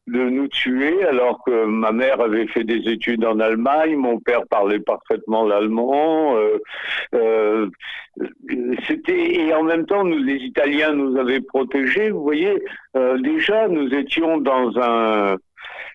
de 0.08 0.30
nous 0.30 0.48
tuer 0.48 1.04
alors 1.06 1.44
que 1.46 1.66
ma 1.66 1.92
mère 1.92 2.22
avait 2.22 2.48
fait 2.48 2.64
des 2.64 2.90
études 2.90 3.24
en 3.26 3.40
Allemagne, 3.40 3.96
mon 3.96 4.20
père 4.20 4.46
parlait 4.50 4.80
parfaitement 4.80 5.46
l'allemand. 5.46 6.36
Euh, 6.38 6.58
euh 7.16 7.70
c'était 8.88 9.36
et 9.36 9.54
en 9.54 9.64
même 9.64 9.86
temps, 9.86 10.04
nous, 10.04 10.18
les 10.18 10.36
Italiens 10.36 10.92
nous 10.92 11.18
avaient 11.18 11.40
protégés. 11.40 12.10
Vous 12.10 12.24
voyez, 12.24 12.62
euh, 12.98 13.18
déjà 13.20 13.70
nous 13.70 13.88
étions 13.94 14.38
dans 14.38 14.78
un 14.78 15.38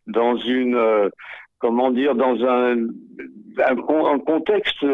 dans 0.06 0.36
une 0.36 1.10
comment 1.58 1.90
dire, 1.90 2.14
dans 2.14 2.36
un, 2.44 2.76
contexte 4.26 4.84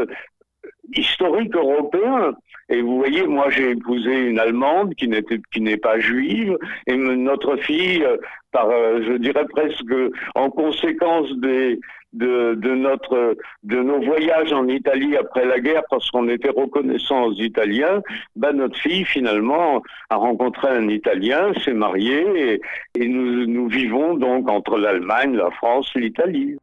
historique 0.95 1.55
européen. 1.55 2.35
Et 2.69 2.81
vous 2.81 2.97
voyez, 2.97 3.27
moi 3.27 3.51
j'ai 3.51 3.71
épousé 3.71 4.29
une 4.29 4.39
Allemande 4.39 4.95
qui 4.95 5.09
n'était 5.09 5.41
qui 5.53 5.61
n'est 5.61 5.77
pas 5.77 5.99
juive, 5.99 6.57
et 6.87 6.97
notre 6.97 7.57
fille, 7.57 8.07
par 8.53 8.69
euh, 8.71 9.03
je 9.03 9.15
dirais 9.15 9.47
presque 9.47 9.95
en 10.35 10.49
conséquence 10.49 11.31
des 11.39 11.81
de, 12.13 12.75
notre, 12.75 13.37
de 13.63 13.77
nos 13.77 14.01
voyages 14.01 14.53
en 14.53 14.69
Italie 14.69 15.17
après 15.17 15.45
la 15.47 15.61
guerre, 15.61 15.83
parce 15.91 16.11
qu'on 16.11 16.29
était 16.29 16.51
reconnaissants 16.51 17.25
aux 17.25 17.35
Italiens, 17.35 18.03
ben 18.37 18.53
notre 18.53 18.79
fille 18.79 19.05
finalement 19.05 19.83
a 20.11 20.17
rencontré 20.17 20.69
un 20.69 20.89
Italien, 20.89 21.53
s'est 21.65 21.73
mariée, 21.73 22.27
et, 22.37 22.61
et 23.01 23.09
nous, 23.09 23.47
nous 23.47 23.69
vivons 23.69 24.15
donc 24.15 24.51
entre 24.51 24.79
l'Allemagne, 24.79 25.35
la 25.37 25.51
France, 25.51 25.91
l'Italie. 25.95 26.57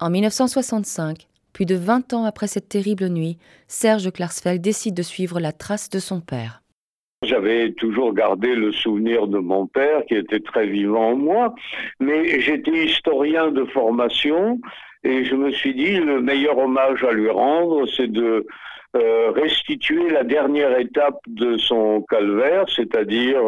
En 0.00 0.10
1965, 0.10 1.26
plus 1.52 1.66
de 1.66 1.74
20 1.74 2.12
ans 2.12 2.24
après 2.24 2.46
cette 2.46 2.68
terrible 2.68 3.08
nuit, 3.08 3.36
Serge 3.66 4.12
Klarsfeld 4.12 4.62
décide 4.62 4.94
de 4.94 5.02
suivre 5.02 5.40
la 5.40 5.50
trace 5.50 5.90
de 5.90 5.98
son 5.98 6.20
père. 6.20 6.62
J'avais 7.28 7.72
toujours 7.72 8.14
gardé 8.14 8.54
le 8.54 8.72
souvenir 8.72 9.26
de 9.26 9.38
mon 9.38 9.66
père 9.66 10.06
qui 10.06 10.14
était 10.14 10.40
très 10.40 10.66
vivant 10.66 11.10
en 11.10 11.16
moi, 11.16 11.54
mais 12.00 12.40
j'étais 12.40 12.86
historien 12.86 13.50
de 13.50 13.64
formation 13.66 14.58
et 15.04 15.26
je 15.26 15.34
me 15.34 15.50
suis 15.50 15.74
dit 15.74 15.98
le 15.98 16.22
meilleur 16.22 16.56
hommage 16.56 17.04
à 17.04 17.12
lui 17.12 17.28
rendre, 17.28 17.86
c'est 17.86 18.10
de 18.10 18.46
euh, 18.96 19.30
restituer 19.32 20.08
la 20.08 20.24
dernière 20.24 20.78
étape 20.78 21.20
de 21.26 21.58
son 21.58 22.00
calvaire, 22.08 22.64
c'est-à-dire 22.74 23.42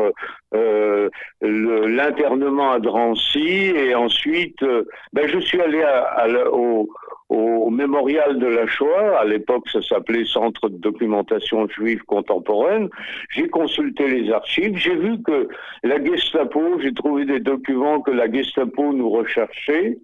euh, 0.55 1.09
l'internement 1.41 2.73
à 2.73 2.81
Drancy, 2.81 3.73
et 3.75 3.95
ensuite, 3.95 4.63
euh, 4.63 4.85
ben, 5.15 5.27
je 5.27 5.39
suis 5.39 5.59
allé 5.59 5.83
à, 5.83 6.27
au, 6.53 6.91
au 7.31 7.71
mémorial 7.71 8.39
de 8.39 8.47
la 8.47 8.67
Shoah, 8.67 9.21
à 9.21 9.25
l'époque 9.25 9.69
ça 9.69 9.81
s'appelait 9.81 10.25
Centre 10.25 10.69
de 10.69 10.77
documentation 10.77 11.69
juive 11.69 12.03
contemporaine, 12.03 12.89
j'ai 13.31 13.49
consulté 13.49 14.09
les 14.09 14.33
archives, 14.33 14.77
j'ai 14.77 14.97
vu 14.97 15.23
que 15.23 15.49
la 15.85 16.05
Gestapo, 16.05 16.81
j'ai 16.81 16.93
trouvé 16.93 17.25
des 17.25 17.39
documents 17.39 18.01
que 18.01 18.11
la 18.11 18.31
Gestapo 18.31 18.93
nous 18.93 19.11
recherchait. 19.11 19.99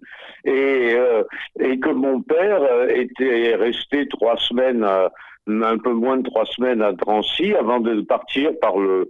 Et, 0.44 0.94
euh, 0.94 1.24
que 1.58 1.90
mon 1.90 2.22
père 2.22 2.62
était 2.88 3.56
resté 3.56 4.06
trois 4.08 4.36
semaines 4.36 4.86
un 5.48 5.78
peu 5.78 5.92
moins 5.92 6.18
de 6.18 6.22
trois 6.22 6.44
semaines 6.46 6.82
à 6.82 6.92
Drancy 6.92 7.54
avant 7.54 7.80
de 7.80 8.00
partir 8.02 8.50
par 8.60 8.78
le 8.78 9.08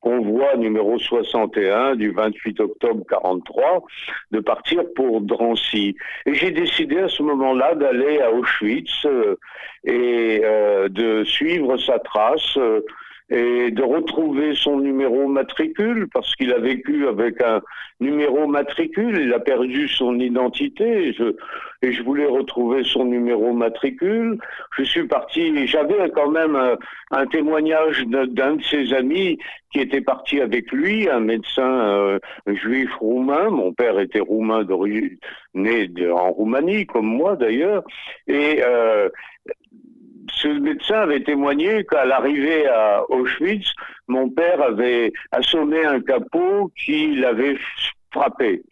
convoi 0.00 0.56
numéro 0.56 0.98
61 0.98 1.96
du 1.96 2.10
28 2.10 2.60
octobre 2.60 3.04
43 3.08 3.84
de 4.30 4.40
partir 4.40 4.82
pour 4.94 5.20
Drancy. 5.20 5.96
Et 6.26 6.34
j'ai 6.34 6.50
décidé 6.50 6.98
à 6.98 7.08
ce 7.08 7.22
moment-là 7.22 7.74
d'aller 7.74 8.20
à 8.20 8.30
Auschwitz 8.30 9.04
euh, 9.06 9.36
et 9.84 10.40
euh, 10.44 10.88
de 10.88 11.24
suivre 11.24 11.76
sa 11.78 11.98
trace. 11.98 12.56
Euh, 12.56 12.80
et 13.28 13.72
de 13.72 13.82
retrouver 13.82 14.54
son 14.54 14.78
numéro 14.78 15.26
matricule 15.26 16.06
parce 16.12 16.34
qu'il 16.36 16.52
a 16.52 16.58
vécu 16.58 17.08
avec 17.08 17.42
un 17.42 17.60
numéro 17.98 18.46
matricule, 18.46 19.18
il 19.20 19.32
a 19.32 19.40
perdu 19.40 19.88
son 19.88 20.20
identité 20.20 21.08
et 21.08 21.12
je, 21.12 21.34
et 21.82 21.92
je 21.92 22.02
voulais 22.02 22.26
retrouver 22.26 22.84
son 22.84 23.04
numéro 23.04 23.52
matricule. 23.52 24.38
Je 24.78 24.84
suis 24.84 25.06
parti, 25.08 25.66
j'avais 25.66 26.10
quand 26.10 26.30
même 26.30 26.56
un, 27.10 27.26
témoignage 27.26 28.04
d'un 28.06 28.56
de 28.56 28.62
ses 28.62 28.92
amis 28.94 29.38
qui 29.72 29.80
était 29.80 30.00
parti 30.00 30.40
avec 30.40 30.70
lui, 30.70 31.08
un 31.08 31.20
médecin 31.20 31.68
euh, 31.68 32.18
juif 32.46 32.94
roumain. 32.96 33.50
Mon 33.50 33.72
père 33.72 33.98
était 33.98 34.20
roumain 34.20 34.64
né 35.54 35.90
en 36.10 36.30
Roumanie, 36.30 36.86
comme 36.86 37.06
moi 37.06 37.34
d'ailleurs. 37.34 37.82
Et 38.28 38.62
euh, 38.62 39.08
ce 40.46 40.60
médecin 40.60 41.00
avait 41.00 41.22
témoigné 41.22 41.84
qu'à 41.84 42.04
l'arrivée 42.04 42.66
à 42.68 43.02
Auschwitz, 43.10 43.72
mon 44.06 44.28
père 44.30 44.62
avait 44.62 45.12
assommé 45.32 45.84
un 45.84 46.00
capot 46.00 46.70
qui 46.78 47.16
l'avait 47.16 47.56
frappé. 48.12 48.62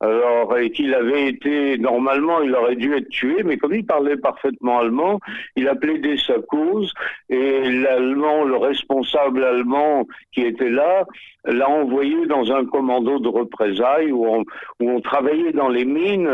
Alors, 0.00 0.58
et 0.58 0.70
qu'il 0.70 0.92
avait 0.92 1.28
été, 1.28 1.78
normalement, 1.78 2.42
il 2.42 2.54
aurait 2.54 2.76
dû 2.76 2.94
être 2.94 3.08
tué, 3.08 3.42
mais 3.42 3.56
comme 3.56 3.74
il 3.74 3.86
parlait 3.86 4.16
parfaitement 4.16 4.80
allemand, 4.80 5.18
il 5.56 5.66
a 5.66 5.74
plaidé 5.74 6.16
sa 6.18 6.34
cause, 6.40 6.92
et 7.30 7.70
l'allemand, 7.70 8.44
le 8.44 8.56
responsable 8.56 9.44
allemand 9.44 10.06
qui 10.32 10.42
était 10.42 10.68
là, 10.68 11.04
l'a 11.46 11.68
envoyé 11.70 12.26
dans 12.26 12.52
un 12.52 12.66
commando 12.66 13.18
de 13.18 13.28
représailles 13.28 14.12
où 14.12 14.26
on, 14.26 14.44
où 14.80 14.90
on 14.90 15.00
travaillait 15.00 15.52
dans 15.52 15.68
les 15.68 15.84
mines, 15.84 16.28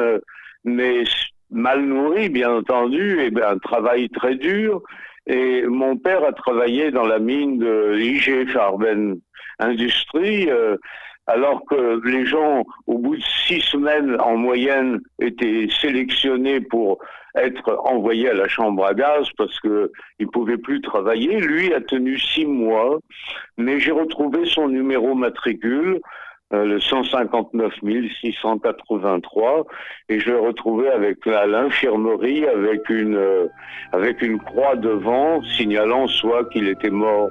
mais 0.65 1.05
mal 1.51 1.83
nourri, 1.85 2.29
bien 2.29 2.51
entendu, 2.51 3.21
et 3.21 3.31
bien, 3.31 3.51
un 3.51 3.59
travail 3.59 4.09
très 4.09 4.37
dur. 4.37 4.83
Et 5.27 5.63
mon 5.67 5.97
père 5.97 6.25
a 6.25 6.33
travaillé 6.33 6.91
dans 6.91 7.07
la 7.07 7.19
mine 7.19 7.59
de 7.59 7.99
IG 7.99 8.51
Farben 8.51 9.21
Industrie, 9.59 10.51
euh, 10.51 10.77
alors 11.27 11.65
que 11.67 12.01
les 12.09 12.27
gens, 12.27 12.65
au 12.87 12.99
bout 12.99 13.17
de 13.17 13.23
six 13.47 13.61
semaines 13.61 14.17
en 14.21 14.37
moyenne, 14.37 15.01
étaient 15.21 15.69
sélectionnés 15.81 16.61
pour 16.61 16.99
être 17.37 17.81
envoyés 17.85 18.31
à 18.31 18.35
la 18.35 18.49
chambre 18.49 18.85
à 18.85 18.95
gaz 18.95 19.29
parce 19.37 19.61
que 19.61 19.93
il 20.19 20.27
pouvait 20.29 20.59
plus 20.59 20.81
travailler. 20.81 21.39
Lui 21.41 21.73
a 21.73 21.81
tenu 21.81 22.19
six 22.19 22.47
mois, 22.47 22.99
mais 23.57 23.79
j'ai 23.79 23.93
retrouvé 23.93 24.45
son 24.47 24.69
numéro 24.69 25.15
matricule 25.15 26.01
euh, 26.53 26.65
le 26.65 26.81
159 26.81 27.75
683 28.21 29.67
et 30.09 30.19
je 30.19 30.33
retrouvé 30.33 30.89
avec 30.89 31.25
à 31.27 31.47
l'infirmerie 31.47 32.45
avec 32.45 32.89
une 32.89 33.15
euh, 33.15 33.47
avec 33.93 34.21
une 34.21 34.41
croix 34.41 34.75
devant 34.75 35.43
signalant 35.57 36.09
soit 36.09 36.49
qu'il 36.51 36.67
était 36.67 36.91
mort 36.91 37.31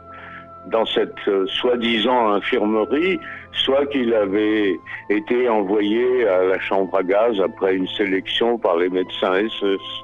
dans 0.68 0.86
cette 0.86 1.28
euh, 1.28 1.46
soi-disant 1.48 2.34
infirmerie, 2.34 3.20
soit 3.52 3.86
qu'il 3.88 4.14
avait 4.14 4.80
été 5.10 5.50
envoyé 5.50 6.28
à 6.28 6.44
la 6.44 6.60
chambre 6.60 6.96
à 6.98 7.04
gaz 7.04 7.40
après 7.42 7.76
une 7.76 7.88
sélection 7.88 8.58
par 8.58 8.78
les 8.78 8.90
médecins 8.90 9.36
SS. 9.36 10.04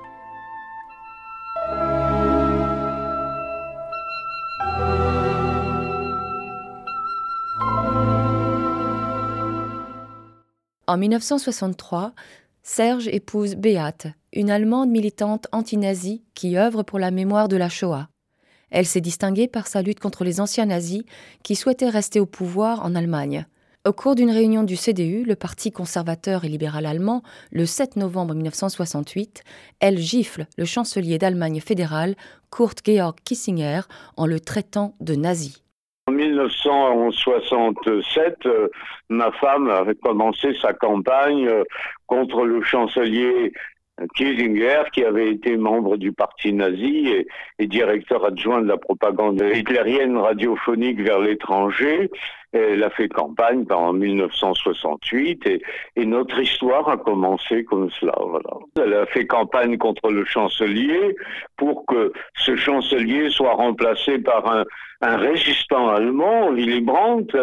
En 10.87 10.97
1963, 10.97 12.13
Serge 12.61 13.07
épouse 13.07 13.55
Beate, 13.55 14.05
une 14.33 14.51
Allemande 14.51 14.89
militante 14.89 15.47
anti-nazie 15.51 16.21
qui 16.35 16.57
œuvre 16.57 16.83
pour 16.83 16.99
la 16.99 17.09
mémoire 17.09 17.47
de 17.47 17.57
la 17.57 17.69
Shoah. 17.69 18.07
Elle 18.69 18.85
s'est 18.85 19.01
distinguée 19.01 19.47
par 19.47 19.65
sa 19.65 19.81
lutte 19.81 19.99
contre 19.99 20.23
les 20.23 20.39
anciens 20.39 20.67
nazis 20.67 21.01
qui 21.41 21.55
souhaitaient 21.55 21.89
rester 21.89 22.19
au 22.19 22.27
pouvoir 22.27 22.85
en 22.85 22.93
Allemagne. 22.93 23.47
Au 23.83 23.93
cours 23.93 24.13
d'une 24.13 24.29
réunion 24.29 24.61
du 24.61 24.77
CDU, 24.77 25.23
le 25.23 25.35
Parti 25.35 25.71
conservateur 25.71 26.45
et 26.45 26.49
libéral 26.49 26.85
allemand, 26.85 27.23
le 27.51 27.65
7 27.65 27.95
novembre 27.95 28.35
1968, 28.35 29.43
elle 29.79 29.97
gifle 29.97 30.45
le 30.55 30.65
chancelier 30.65 31.17
d'Allemagne 31.17 31.61
fédérale, 31.61 32.15
Kurt 32.51 32.81
Georg 32.85 33.15
Kissinger, 33.23 33.81
en 34.17 34.27
le 34.27 34.39
traitant 34.39 34.95
de 34.99 35.15
nazi. 35.15 35.64
En 36.07 36.11
1967, 36.11 38.45
euh, 38.45 38.67
ma 39.09 39.31
femme 39.31 39.71
avait 39.71 39.95
commencé 39.95 40.53
sa 40.61 40.71
campagne 40.71 41.47
euh, 41.47 41.63
contre 42.05 42.45
le 42.45 42.61
chancelier 42.61 43.51
Kissinger, 44.15 44.83
qui 44.93 45.03
avait 45.03 45.31
été 45.31 45.57
membre 45.57 45.97
du 45.97 46.11
parti 46.11 46.53
nazi 46.53 47.07
et, 47.07 47.25
et, 47.57 47.65
directeur 47.65 48.23
adjoint 48.23 48.61
de 48.61 48.67
la 48.67 48.77
propagande 48.77 49.43
hitlérienne 49.51 50.17
radiophonique 50.17 51.01
vers 51.01 51.17
l'étranger. 51.17 52.11
Elle 52.55 52.83
a 52.83 52.89
fait 52.89 53.09
campagne 53.09 53.65
en 53.69 53.91
1968 53.91 55.45
et, 55.95 56.05
notre 56.05 56.39
histoire 56.39 56.87
a 56.87 56.97
commencé 56.97 57.65
comme 57.65 57.89
cela. 57.99 58.13
Elle 58.81 58.93
a 58.93 59.05
fait 59.07 59.25
campagne 59.25 59.77
contre 59.77 60.09
le 60.09 60.23
chancelier 60.23 61.15
pour 61.57 61.85
que 61.85 62.13
ce 62.35 62.55
chancelier 62.55 63.29
soit 63.29 63.53
remplacé 63.53 64.19
par 64.19 64.49
un, 64.49 64.63
un 65.01 65.17
résistant 65.17 65.89
allemand, 65.89 66.51
Willy 66.51 66.81
Brandt. 66.81 67.35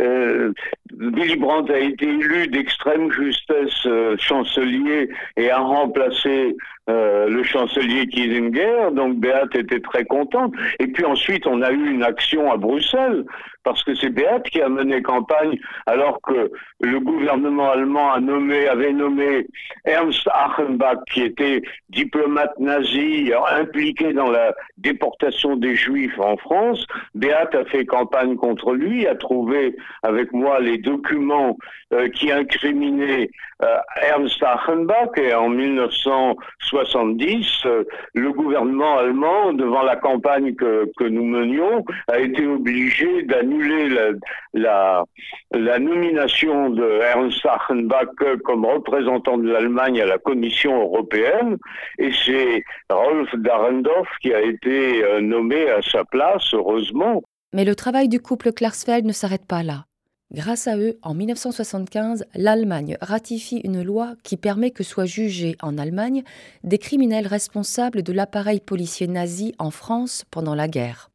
Euh, 0.00 0.52
Willy 0.98 1.36
Brandt 1.36 1.72
a 1.72 1.78
été 1.78 2.06
élu 2.06 2.48
d'extrême 2.48 3.10
justesse 3.10 3.86
euh, 3.86 4.16
chancelier 4.18 5.08
et 5.36 5.50
a 5.50 5.58
remplacé 5.58 6.56
euh, 6.88 7.28
le 7.28 7.42
chancelier 7.42 8.06
Kissinger, 8.06 8.90
donc 8.92 9.16
Beat 9.16 9.54
était 9.54 9.80
très 9.80 10.04
contente. 10.04 10.52
Et 10.78 10.86
puis 10.86 11.04
ensuite, 11.04 11.46
on 11.46 11.60
a 11.62 11.70
eu 11.70 11.90
une 11.90 12.02
action 12.02 12.50
à 12.50 12.56
Bruxelles, 12.56 13.24
parce 13.64 13.84
que 13.84 13.94
c'est 13.94 14.08
Beat 14.08 14.44
qui 14.50 14.62
a 14.62 14.68
mené 14.68 15.02
campagne, 15.02 15.58
alors 15.86 16.20
que 16.22 16.50
le 16.80 17.00
gouvernement 17.00 17.70
allemand 17.70 18.12
avait 18.12 18.92
nommé 18.92 19.46
Ernst 19.84 20.26
Achenbach, 20.32 20.98
qui 21.12 21.22
était 21.22 21.62
diplomate 21.90 22.58
nazi 22.58 23.32
impliqué 23.50 24.12
dans 24.12 24.30
la 24.30 24.54
déportation 24.78 25.56
des 25.56 25.74
Juifs 25.74 26.18
en 26.18 26.36
France. 26.38 26.86
Beat 27.14 27.54
a 27.54 27.64
fait 27.66 27.84
campagne 27.84 28.36
contre 28.36 28.72
lui, 28.72 29.06
a 29.06 29.14
trouvé 29.14 29.76
avec 30.02 30.32
moi 30.32 30.60
les 30.60 30.78
documents 30.78 31.58
euh, 31.92 32.08
qui 32.08 32.30
incriminaient 32.32 33.30
euh, 33.62 33.76
Ernst 34.02 34.42
Achenbach, 34.42 35.16
et 35.16 35.34
en 35.34 35.48
1960, 35.48 36.77
70, 36.84 37.66
euh, 37.66 37.84
le 38.14 38.32
gouvernement 38.32 38.98
allemand, 38.98 39.52
devant 39.52 39.82
la 39.82 39.96
campagne 39.96 40.54
que, 40.54 40.88
que 40.96 41.04
nous 41.04 41.24
menions, 41.24 41.84
a 42.08 42.18
été 42.18 42.46
obligé 42.46 43.22
d'annuler 43.22 43.88
la, 43.88 44.10
la, 44.54 45.04
la, 45.52 45.78
nomination 45.78 46.70
de 46.70 47.00
Ernst 47.02 47.44
Achenbach 47.44 48.06
comme 48.44 48.64
représentant 48.64 49.38
de 49.38 49.48
l'Allemagne 49.50 50.00
à 50.00 50.06
la 50.06 50.18
Commission 50.18 50.82
européenne, 50.82 51.56
et 51.98 52.10
c'est 52.24 52.62
Rolf 52.90 53.28
Dahrendorf 53.34 54.08
qui 54.22 54.32
a 54.32 54.40
été 54.40 55.04
euh, 55.04 55.20
nommé 55.20 55.68
à 55.70 55.82
sa 55.82 56.04
place, 56.04 56.54
heureusement. 56.54 57.22
Mais 57.52 57.64
le 57.64 57.74
travail 57.74 58.08
du 58.08 58.20
couple 58.20 58.52
Klarsfeld 58.52 59.04
ne 59.04 59.12
s'arrête 59.12 59.46
pas 59.46 59.62
là. 59.62 59.87
Grâce 60.30 60.66
à 60.68 60.76
eux, 60.76 60.98
en 61.02 61.14
1975, 61.14 62.26
l'Allemagne 62.34 62.98
ratifie 63.00 63.60
une 63.64 63.82
loi 63.82 64.14
qui 64.22 64.36
permet 64.36 64.70
que 64.70 64.84
soient 64.84 65.06
jugés 65.06 65.56
en 65.62 65.78
Allemagne 65.78 66.22
des 66.64 66.76
criminels 66.76 67.26
responsables 67.26 68.02
de 68.02 68.12
l'appareil 68.12 68.60
policier 68.60 69.06
nazi 69.06 69.54
en 69.58 69.70
France 69.70 70.24
pendant 70.30 70.54
la 70.54 70.68
guerre. 70.68 71.10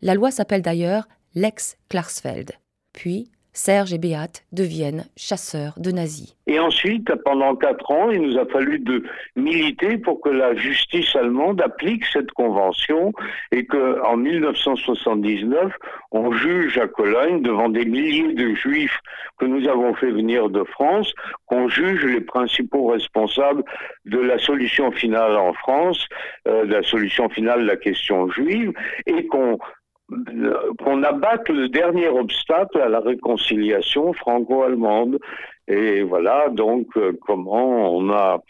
La 0.00 0.14
loi 0.14 0.30
s'appelle 0.30 0.62
d'ailleurs 0.62 1.08
Lex 1.34 1.76
Klarsfeld. 1.90 2.52
Puis, 2.94 3.30
Serge 3.58 3.92
et 3.92 3.98
Beate 3.98 4.44
deviennent 4.52 5.06
chasseurs 5.16 5.74
de 5.78 5.90
nazis. 5.90 6.36
Et 6.46 6.60
ensuite, 6.60 7.12
pendant 7.24 7.56
quatre 7.56 7.90
ans, 7.90 8.08
il 8.08 8.22
nous 8.22 8.38
a 8.38 8.46
fallu 8.46 8.78
de 8.78 9.02
militer 9.34 9.98
pour 9.98 10.20
que 10.20 10.28
la 10.28 10.54
justice 10.54 11.16
allemande 11.16 11.60
applique 11.60 12.04
cette 12.06 12.30
convention 12.30 13.12
et 13.50 13.66
que, 13.66 14.00
en 14.06 14.16
1979, 14.16 15.72
on 16.12 16.30
juge 16.30 16.78
à 16.78 16.86
Cologne 16.86 17.42
devant 17.42 17.68
des 17.68 17.84
milliers 17.84 18.32
de 18.32 18.54
juifs 18.54 18.96
que 19.40 19.46
nous 19.46 19.68
avons 19.68 19.92
fait 19.94 20.12
venir 20.12 20.50
de 20.50 20.62
France, 20.62 21.12
qu'on 21.46 21.68
juge 21.68 22.04
les 22.04 22.20
principaux 22.20 22.86
responsables 22.86 23.64
de 24.06 24.18
la 24.18 24.38
solution 24.38 24.92
finale 24.92 25.36
en 25.36 25.52
France, 25.52 26.06
euh, 26.46 26.64
de 26.64 26.74
la 26.74 26.82
solution 26.84 27.28
finale 27.28 27.62
de 27.62 27.66
la 27.66 27.76
question 27.76 28.30
juive, 28.30 28.72
et 29.06 29.26
qu'on 29.26 29.58
qu'on 30.78 31.02
abatte 31.02 31.48
le 31.50 31.68
dernier 31.68 32.08
obstacle 32.08 32.80
à 32.80 32.88
la 32.88 33.00
réconciliation 33.00 34.12
franco-allemande. 34.14 35.18
Et 35.68 36.02
voilà 36.02 36.48
donc 36.48 36.86
euh, 36.96 37.12
comment 37.26 37.94
on 37.94 38.10
a 38.10 38.42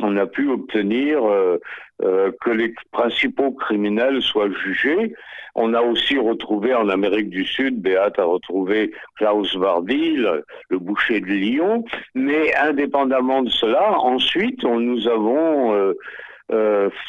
on 0.00 0.16
a 0.16 0.26
pu 0.26 0.48
obtenir 0.48 1.22
euh, 1.22 1.58
euh, 2.02 2.32
que 2.40 2.50
les 2.50 2.74
principaux 2.92 3.52
criminels 3.52 4.22
soient 4.22 4.50
jugés. 4.50 5.12
On 5.54 5.74
a 5.74 5.82
aussi 5.82 6.16
retrouvé 6.16 6.74
en 6.74 6.88
Amérique 6.88 7.28
du 7.28 7.44
Sud, 7.44 7.82
Beat 7.82 8.18
a 8.18 8.24
retrouvé 8.24 8.90
Klaus 9.18 9.54
Wardy, 9.54 10.16
le, 10.16 10.44
boucher 10.78 11.20
de 11.20 11.26
Lyon. 11.26 11.84
Mais 12.14 12.54
indépendamment 12.54 13.42
de 13.42 13.50
cela, 13.50 13.98
ensuite, 13.98 14.64
on, 14.64 14.80
nous 14.80 15.06
avons 15.08 15.94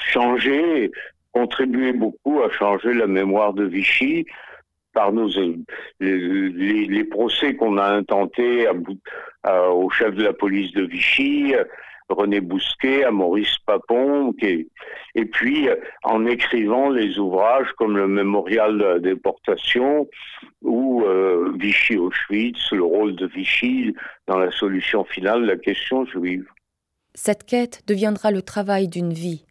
changé 0.07 0.91
contribué 1.33 1.93
beaucoup 1.93 2.41
à 2.41 2.49
changer 2.51 2.93
la 2.93 3.07
mémoire 3.07 3.53
de 3.53 3.65
Vichy 3.65 4.25
par 4.93 5.11
nos 5.11 5.27
les, 5.99 6.85
les, 6.87 7.03
procès 7.03 7.55
qu'on 7.55 7.77
a 7.77 7.85
intentés 7.85 8.67
au 9.43 9.89
chef 9.89 10.13
de 10.13 10.23
la 10.23 10.33
police 10.33 10.71
de 10.73 10.83
Vichy, 10.83 11.53
René 12.09 12.41
Bousquet, 12.41 13.03
à 13.03 13.11
Maurice 13.11 13.57
Papon, 13.65 14.33
et 14.41 15.25
puis 15.25 15.67
en 16.03 16.25
écrivant 16.25 16.89
les 16.89 17.17
ouvrages 17.17 17.71
comme 17.77 17.97
le 17.97 18.07
Mémorial 18.07 18.77
de 18.77 18.83
la 18.83 18.99
déportation 18.99 20.07
ou 20.61 21.03
euh, 21.05 21.53
Vichy 21.57 21.97
Auschwitz, 21.97 22.71
le 22.71 22.83
rôle 22.83 23.15
de 23.15 23.27
Vichy 23.27 23.95
dans 24.27 24.37
la 24.37 24.51
solution 24.51 25.03
finale 25.03 25.41
de 25.41 25.47
la 25.47 25.57
question 25.57 26.05
juive. 26.05 26.45
Cette 27.15 27.45
quête 27.45 27.83
deviendra 27.87 28.31
le 28.31 28.41
travail 28.41 28.87
d'une 28.87 29.13
vie, 29.13 29.45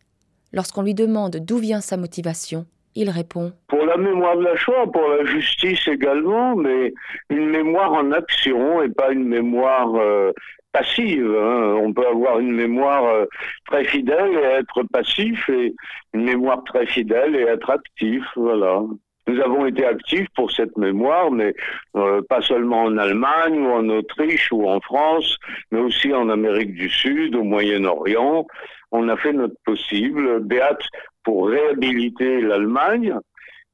Lorsqu'on 0.52 0.82
lui 0.82 0.94
demande 0.94 1.36
d'où 1.40 1.56
vient 1.58 1.80
sa 1.80 1.96
motivation, 1.96 2.66
il 2.94 3.08
répond 3.08 3.52
Pour 3.68 3.84
la 3.86 3.96
mémoire 3.96 4.36
de 4.36 4.44
la 4.44 4.56
Shoah, 4.56 4.86
pour 4.92 5.08
la 5.08 5.24
justice 5.24 5.88
également, 5.88 6.56
mais 6.56 6.92
une 7.30 7.48
mémoire 7.48 7.92
en 7.92 8.12
action 8.12 8.82
et 8.82 8.90
pas 8.90 9.12
une 9.12 9.24
mémoire 9.24 9.94
euh, 9.94 10.30
passive. 10.72 11.26
Hein. 11.26 11.76
On 11.80 11.92
peut 11.94 12.06
avoir 12.06 12.38
une 12.38 12.52
mémoire 12.52 13.04
euh, 13.04 13.24
très 13.66 13.84
fidèle 13.84 14.34
et 14.34 14.58
être 14.58 14.82
passif, 14.92 15.48
et 15.48 15.74
une 16.12 16.24
mémoire 16.24 16.62
très 16.64 16.86
fidèle 16.86 17.34
et 17.34 17.42
être 17.42 17.70
actif. 17.70 18.22
Voilà. 18.36 18.82
Nous 19.28 19.40
avons 19.40 19.66
été 19.66 19.86
actifs 19.86 20.26
pour 20.34 20.50
cette 20.50 20.76
mémoire, 20.76 21.30
mais 21.30 21.54
euh, 21.96 22.20
pas 22.28 22.42
seulement 22.42 22.82
en 22.82 22.98
Allemagne 22.98 23.58
ou 23.64 23.70
en 23.70 23.88
Autriche 23.88 24.50
ou 24.52 24.68
en 24.68 24.80
France, 24.80 25.38
mais 25.70 25.78
aussi 25.78 26.12
en 26.12 26.28
Amérique 26.28 26.74
du 26.74 26.90
Sud, 26.90 27.36
au 27.36 27.44
Moyen-Orient. 27.44 28.46
On 28.92 29.08
a 29.08 29.16
fait 29.16 29.32
notre 29.32 29.56
possible. 29.64 30.40
Béate 30.40 30.84
pour 31.24 31.48
réhabiliter 31.48 32.40
l'Allemagne. 32.40 33.14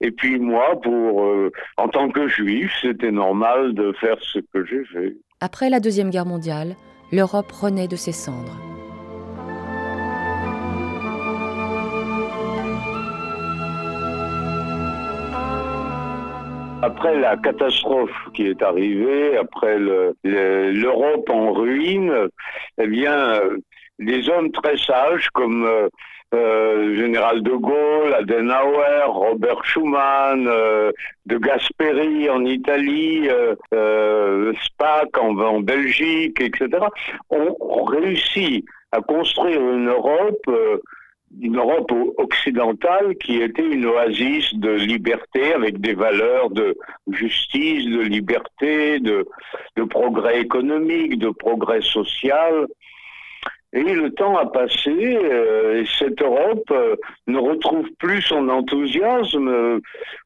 Et 0.01 0.13
puis 0.13 0.39
moi, 0.39 0.81
pour, 0.81 1.25
euh, 1.25 1.51
en 1.77 1.89
tant 1.89 2.09
que 2.09 2.29
juif, 2.29 2.73
c'était 2.81 3.11
normal 3.11 3.75
de 3.75 3.93
faire 3.93 4.17
ce 4.21 4.39
que 4.39 4.65
j'ai 4.65 4.85
fait. 4.85 5.17
Après 5.41 5.71
la 5.71 5.81
Deuxième 5.81 6.11
Guerre 6.11 6.27
mondiale, 6.27 6.77
l'Europe 7.11 7.51
renaît 7.51 7.89
de 7.89 7.97
ses 7.97 8.13
cendres. 8.13 8.57
Après 16.81 17.19
la 17.19 17.37
catastrophe 17.37 18.11
qui 18.35 18.47
est 18.47 18.63
arrivée, 18.63 19.37
après 19.37 19.79
l'Europe 20.23 21.29
en 21.29 21.53
ruine, 21.53 22.13
eh 22.81 22.87
bien, 22.87 23.41
des 23.99 24.29
hommes 24.29 24.51
très 24.53 24.77
sages 24.77 25.29
comme 25.31 25.65
euh, 25.65 25.89
euh, 26.35 26.95
général 26.95 27.43
de 27.43 27.53
Gaulle, 27.53 28.13
Adenauer, 28.13 29.05
Robert 29.07 29.65
Schuman, 29.65 30.47
euh, 30.47 30.93
de 31.25 31.39
Gasperi 31.39 32.29
en 32.29 32.45
Italie, 32.45 33.31
euh, 33.73 34.53
Spack 34.63 35.17
en, 35.17 35.61
Belgique, 35.61 36.39
etc., 36.43 36.69
ont, 37.31 37.85
réussi 37.85 38.67
à 38.93 39.01
construire 39.01 39.61
une 39.61 39.89
Europe 39.89 40.51
une 41.41 41.59
Europe 41.59 41.93
occidentale 42.17 43.15
qui 43.17 43.41
était 43.43 43.67
une 43.67 43.85
oasis 43.85 44.55
de 44.55 44.71
liberté 44.71 45.53
avec 45.53 45.79
des 45.79 45.93
valeurs 45.93 46.49
de 46.51 46.77
justice, 47.11 47.85
de 47.85 48.01
liberté, 48.01 48.99
de 48.99 49.27
progrès 49.91 50.41
économique, 50.41 51.19
de 51.19 51.29
progrès 51.29 51.83
social. 51.83 52.67
Et 53.75 53.83
le 53.83 54.11
temps 54.15 54.39
a 54.39 54.47
passé, 54.47 55.19
euh, 55.23 55.83
et 55.83 55.87
cette 55.99 56.23
Europe 56.23 56.65
euh, 56.71 56.97
ne 57.27 57.39
retrouve 57.39 57.87
plus 57.99 58.23
son 58.23 58.49
enthousiasme. 58.49 59.81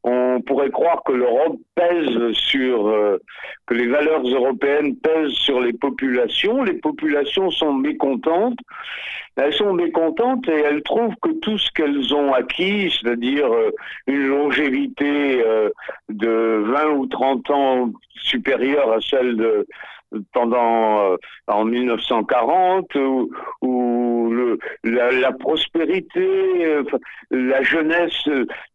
On 0.04 0.40
pourrait 0.42 0.70
croire 0.70 1.02
que 1.04 1.12
l'Europe 1.12 1.58
pèse 1.74 2.32
sur, 2.34 2.86
euh, 2.86 3.18
que 3.66 3.74
les 3.74 3.88
valeurs 3.88 4.24
européennes 4.24 4.94
pèsent 4.96 5.32
sur 5.32 5.60
les 5.60 5.72
populations. 5.72 6.62
Les 6.62 6.74
populations 6.74 7.50
sont 7.50 7.72
mécontentes. 7.72 8.58
Elles 9.34 9.54
sont 9.54 9.72
mécontentes 9.72 10.48
et 10.48 10.60
elles 10.60 10.82
trouvent 10.84 11.16
que 11.20 11.32
tout 11.40 11.58
ce 11.58 11.72
qu'elles 11.72 12.14
ont 12.14 12.32
acquis, 12.32 12.92
c'est-à-dire 12.92 13.48
une 14.06 14.28
longévité 14.28 15.42
de 16.10 16.62
20 16.66 16.90
ou 16.90 17.06
30 17.06 17.50
ans 17.50 17.90
supérieure 18.14 18.92
à 18.92 19.00
celle 19.00 19.36
de, 19.36 19.66
pendant 20.32 21.12
euh, 21.12 21.16
en 21.46 21.64
1940 21.64 22.94
où, 23.62 24.56
la, 24.84 25.32
prospérité, 25.32 26.28
euh, 26.64 26.82
la 27.30 27.62
jeunesse 27.62 28.28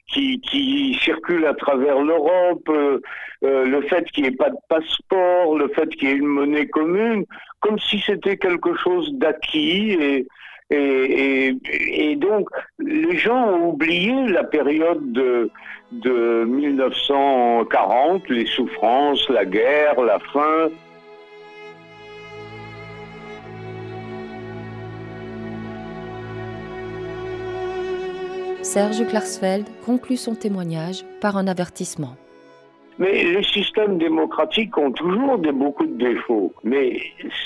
qui, 0.08 0.40
qui, 0.42 0.98
circule 1.02 1.46
à 1.46 1.54
travers 1.54 2.02
l'Europe, 2.02 2.70
euh, 2.70 3.00
le 3.42 3.82
fait 3.82 4.04
qu'il 4.12 4.24
n'y 4.24 4.30
ait 4.30 4.36
pas 4.36 4.50
de 4.50 4.58
passeport, 4.70 5.58
le 5.58 5.68
fait 5.70 5.88
qu'il 5.90 6.10
y 6.10 6.12
ait 6.12 6.16
une 6.16 6.28
monnaie 6.28 6.68
commune, 6.68 7.26
comme 7.60 7.80
si 7.80 8.00
c'était 8.00 8.38
quelque 8.38 8.76
chose 8.76 9.12
d'acquis 9.14 10.26
et, 10.70 12.16
donc, 12.18 12.50
les 12.80 13.16
gens 13.16 13.52
ont 13.54 13.70
oublié 13.70 14.28
la 14.28 14.44
période 14.44 15.14
de, 15.14 15.50
de 15.94 16.44
1940, 16.44 18.28
les 18.30 18.46
souffrances, 18.46 19.30
la 19.30 19.46
guerre, 19.46 20.02
la 20.02 20.20
faim. 20.20 20.70
Serge 28.68 29.08
Klarsfeld 29.08 29.66
conclut 29.86 30.18
son 30.18 30.36
témoignage 30.36 31.06
par 31.22 31.38
un 31.38 31.48
avertissement. 31.48 32.18
Mais 33.00 33.24
les 33.24 33.44
systèmes 33.44 33.98
démocratiques 33.98 34.78
ont 34.78 34.92
toujours 34.92 35.38
beaucoup 35.38 35.86
de 35.86 35.98
défauts. 35.98 36.52
Mais 36.66 37.00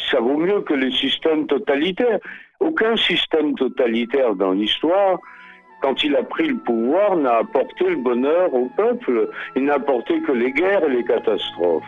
ça 0.09 0.19
vaut 0.19 0.37
mieux 0.37 0.61
que 0.61 0.73
les 0.73 0.91
systèmes 0.91 1.45
totalitaires. 1.45 2.17
Aucun 2.59 2.97
système 2.97 3.53
totalitaire 3.53 4.33
dans 4.33 4.53
l'histoire, 4.53 5.19
quand 5.83 6.03
il 6.03 6.15
a 6.15 6.23
pris 6.23 6.47
le 6.47 6.57
pouvoir, 6.57 7.15
n'a 7.15 7.35
apporté 7.35 7.87
le 7.87 7.97
bonheur 7.97 8.51
au 8.55 8.67
peuple. 8.75 9.29
Il 9.55 9.65
n'a 9.65 9.75
apporté 9.75 10.19
que 10.21 10.31
les 10.31 10.51
guerres 10.51 10.85
et 10.85 10.89
les 10.89 11.03
catastrophes. 11.03 11.83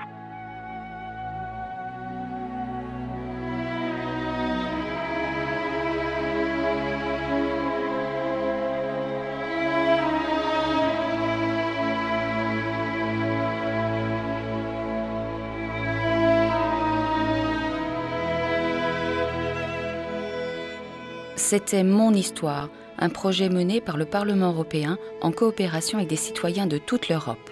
C'était 21.53 21.83
Mon 21.83 22.15
Histoire, 22.15 22.71
un 22.97 23.09
projet 23.09 23.47
mené 23.47 23.79
par 23.79 23.95
le 23.95 24.05
Parlement 24.05 24.53
européen 24.53 24.97
en 25.21 25.31
coopération 25.31 25.99
avec 25.99 26.09
des 26.09 26.15
citoyens 26.15 26.65
de 26.65 26.79
toute 26.79 27.09
l'Europe. 27.09 27.51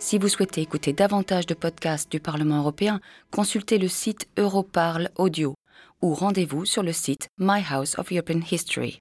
Si 0.00 0.18
vous 0.18 0.26
souhaitez 0.26 0.62
écouter 0.62 0.92
davantage 0.92 1.46
de 1.46 1.54
podcasts 1.54 2.10
du 2.10 2.18
Parlement 2.18 2.58
européen, 2.58 3.00
consultez 3.30 3.78
le 3.78 3.86
site 3.86 4.26
Europarl 4.36 5.10
Audio 5.14 5.54
ou 6.02 6.12
rendez-vous 6.12 6.64
sur 6.64 6.82
le 6.82 6.90
site 6.90 7.28
My 7.38 7.62
House 7.70 7.96
of 8.00 8.10
European 8.10 8.40
History. 8.50 8.98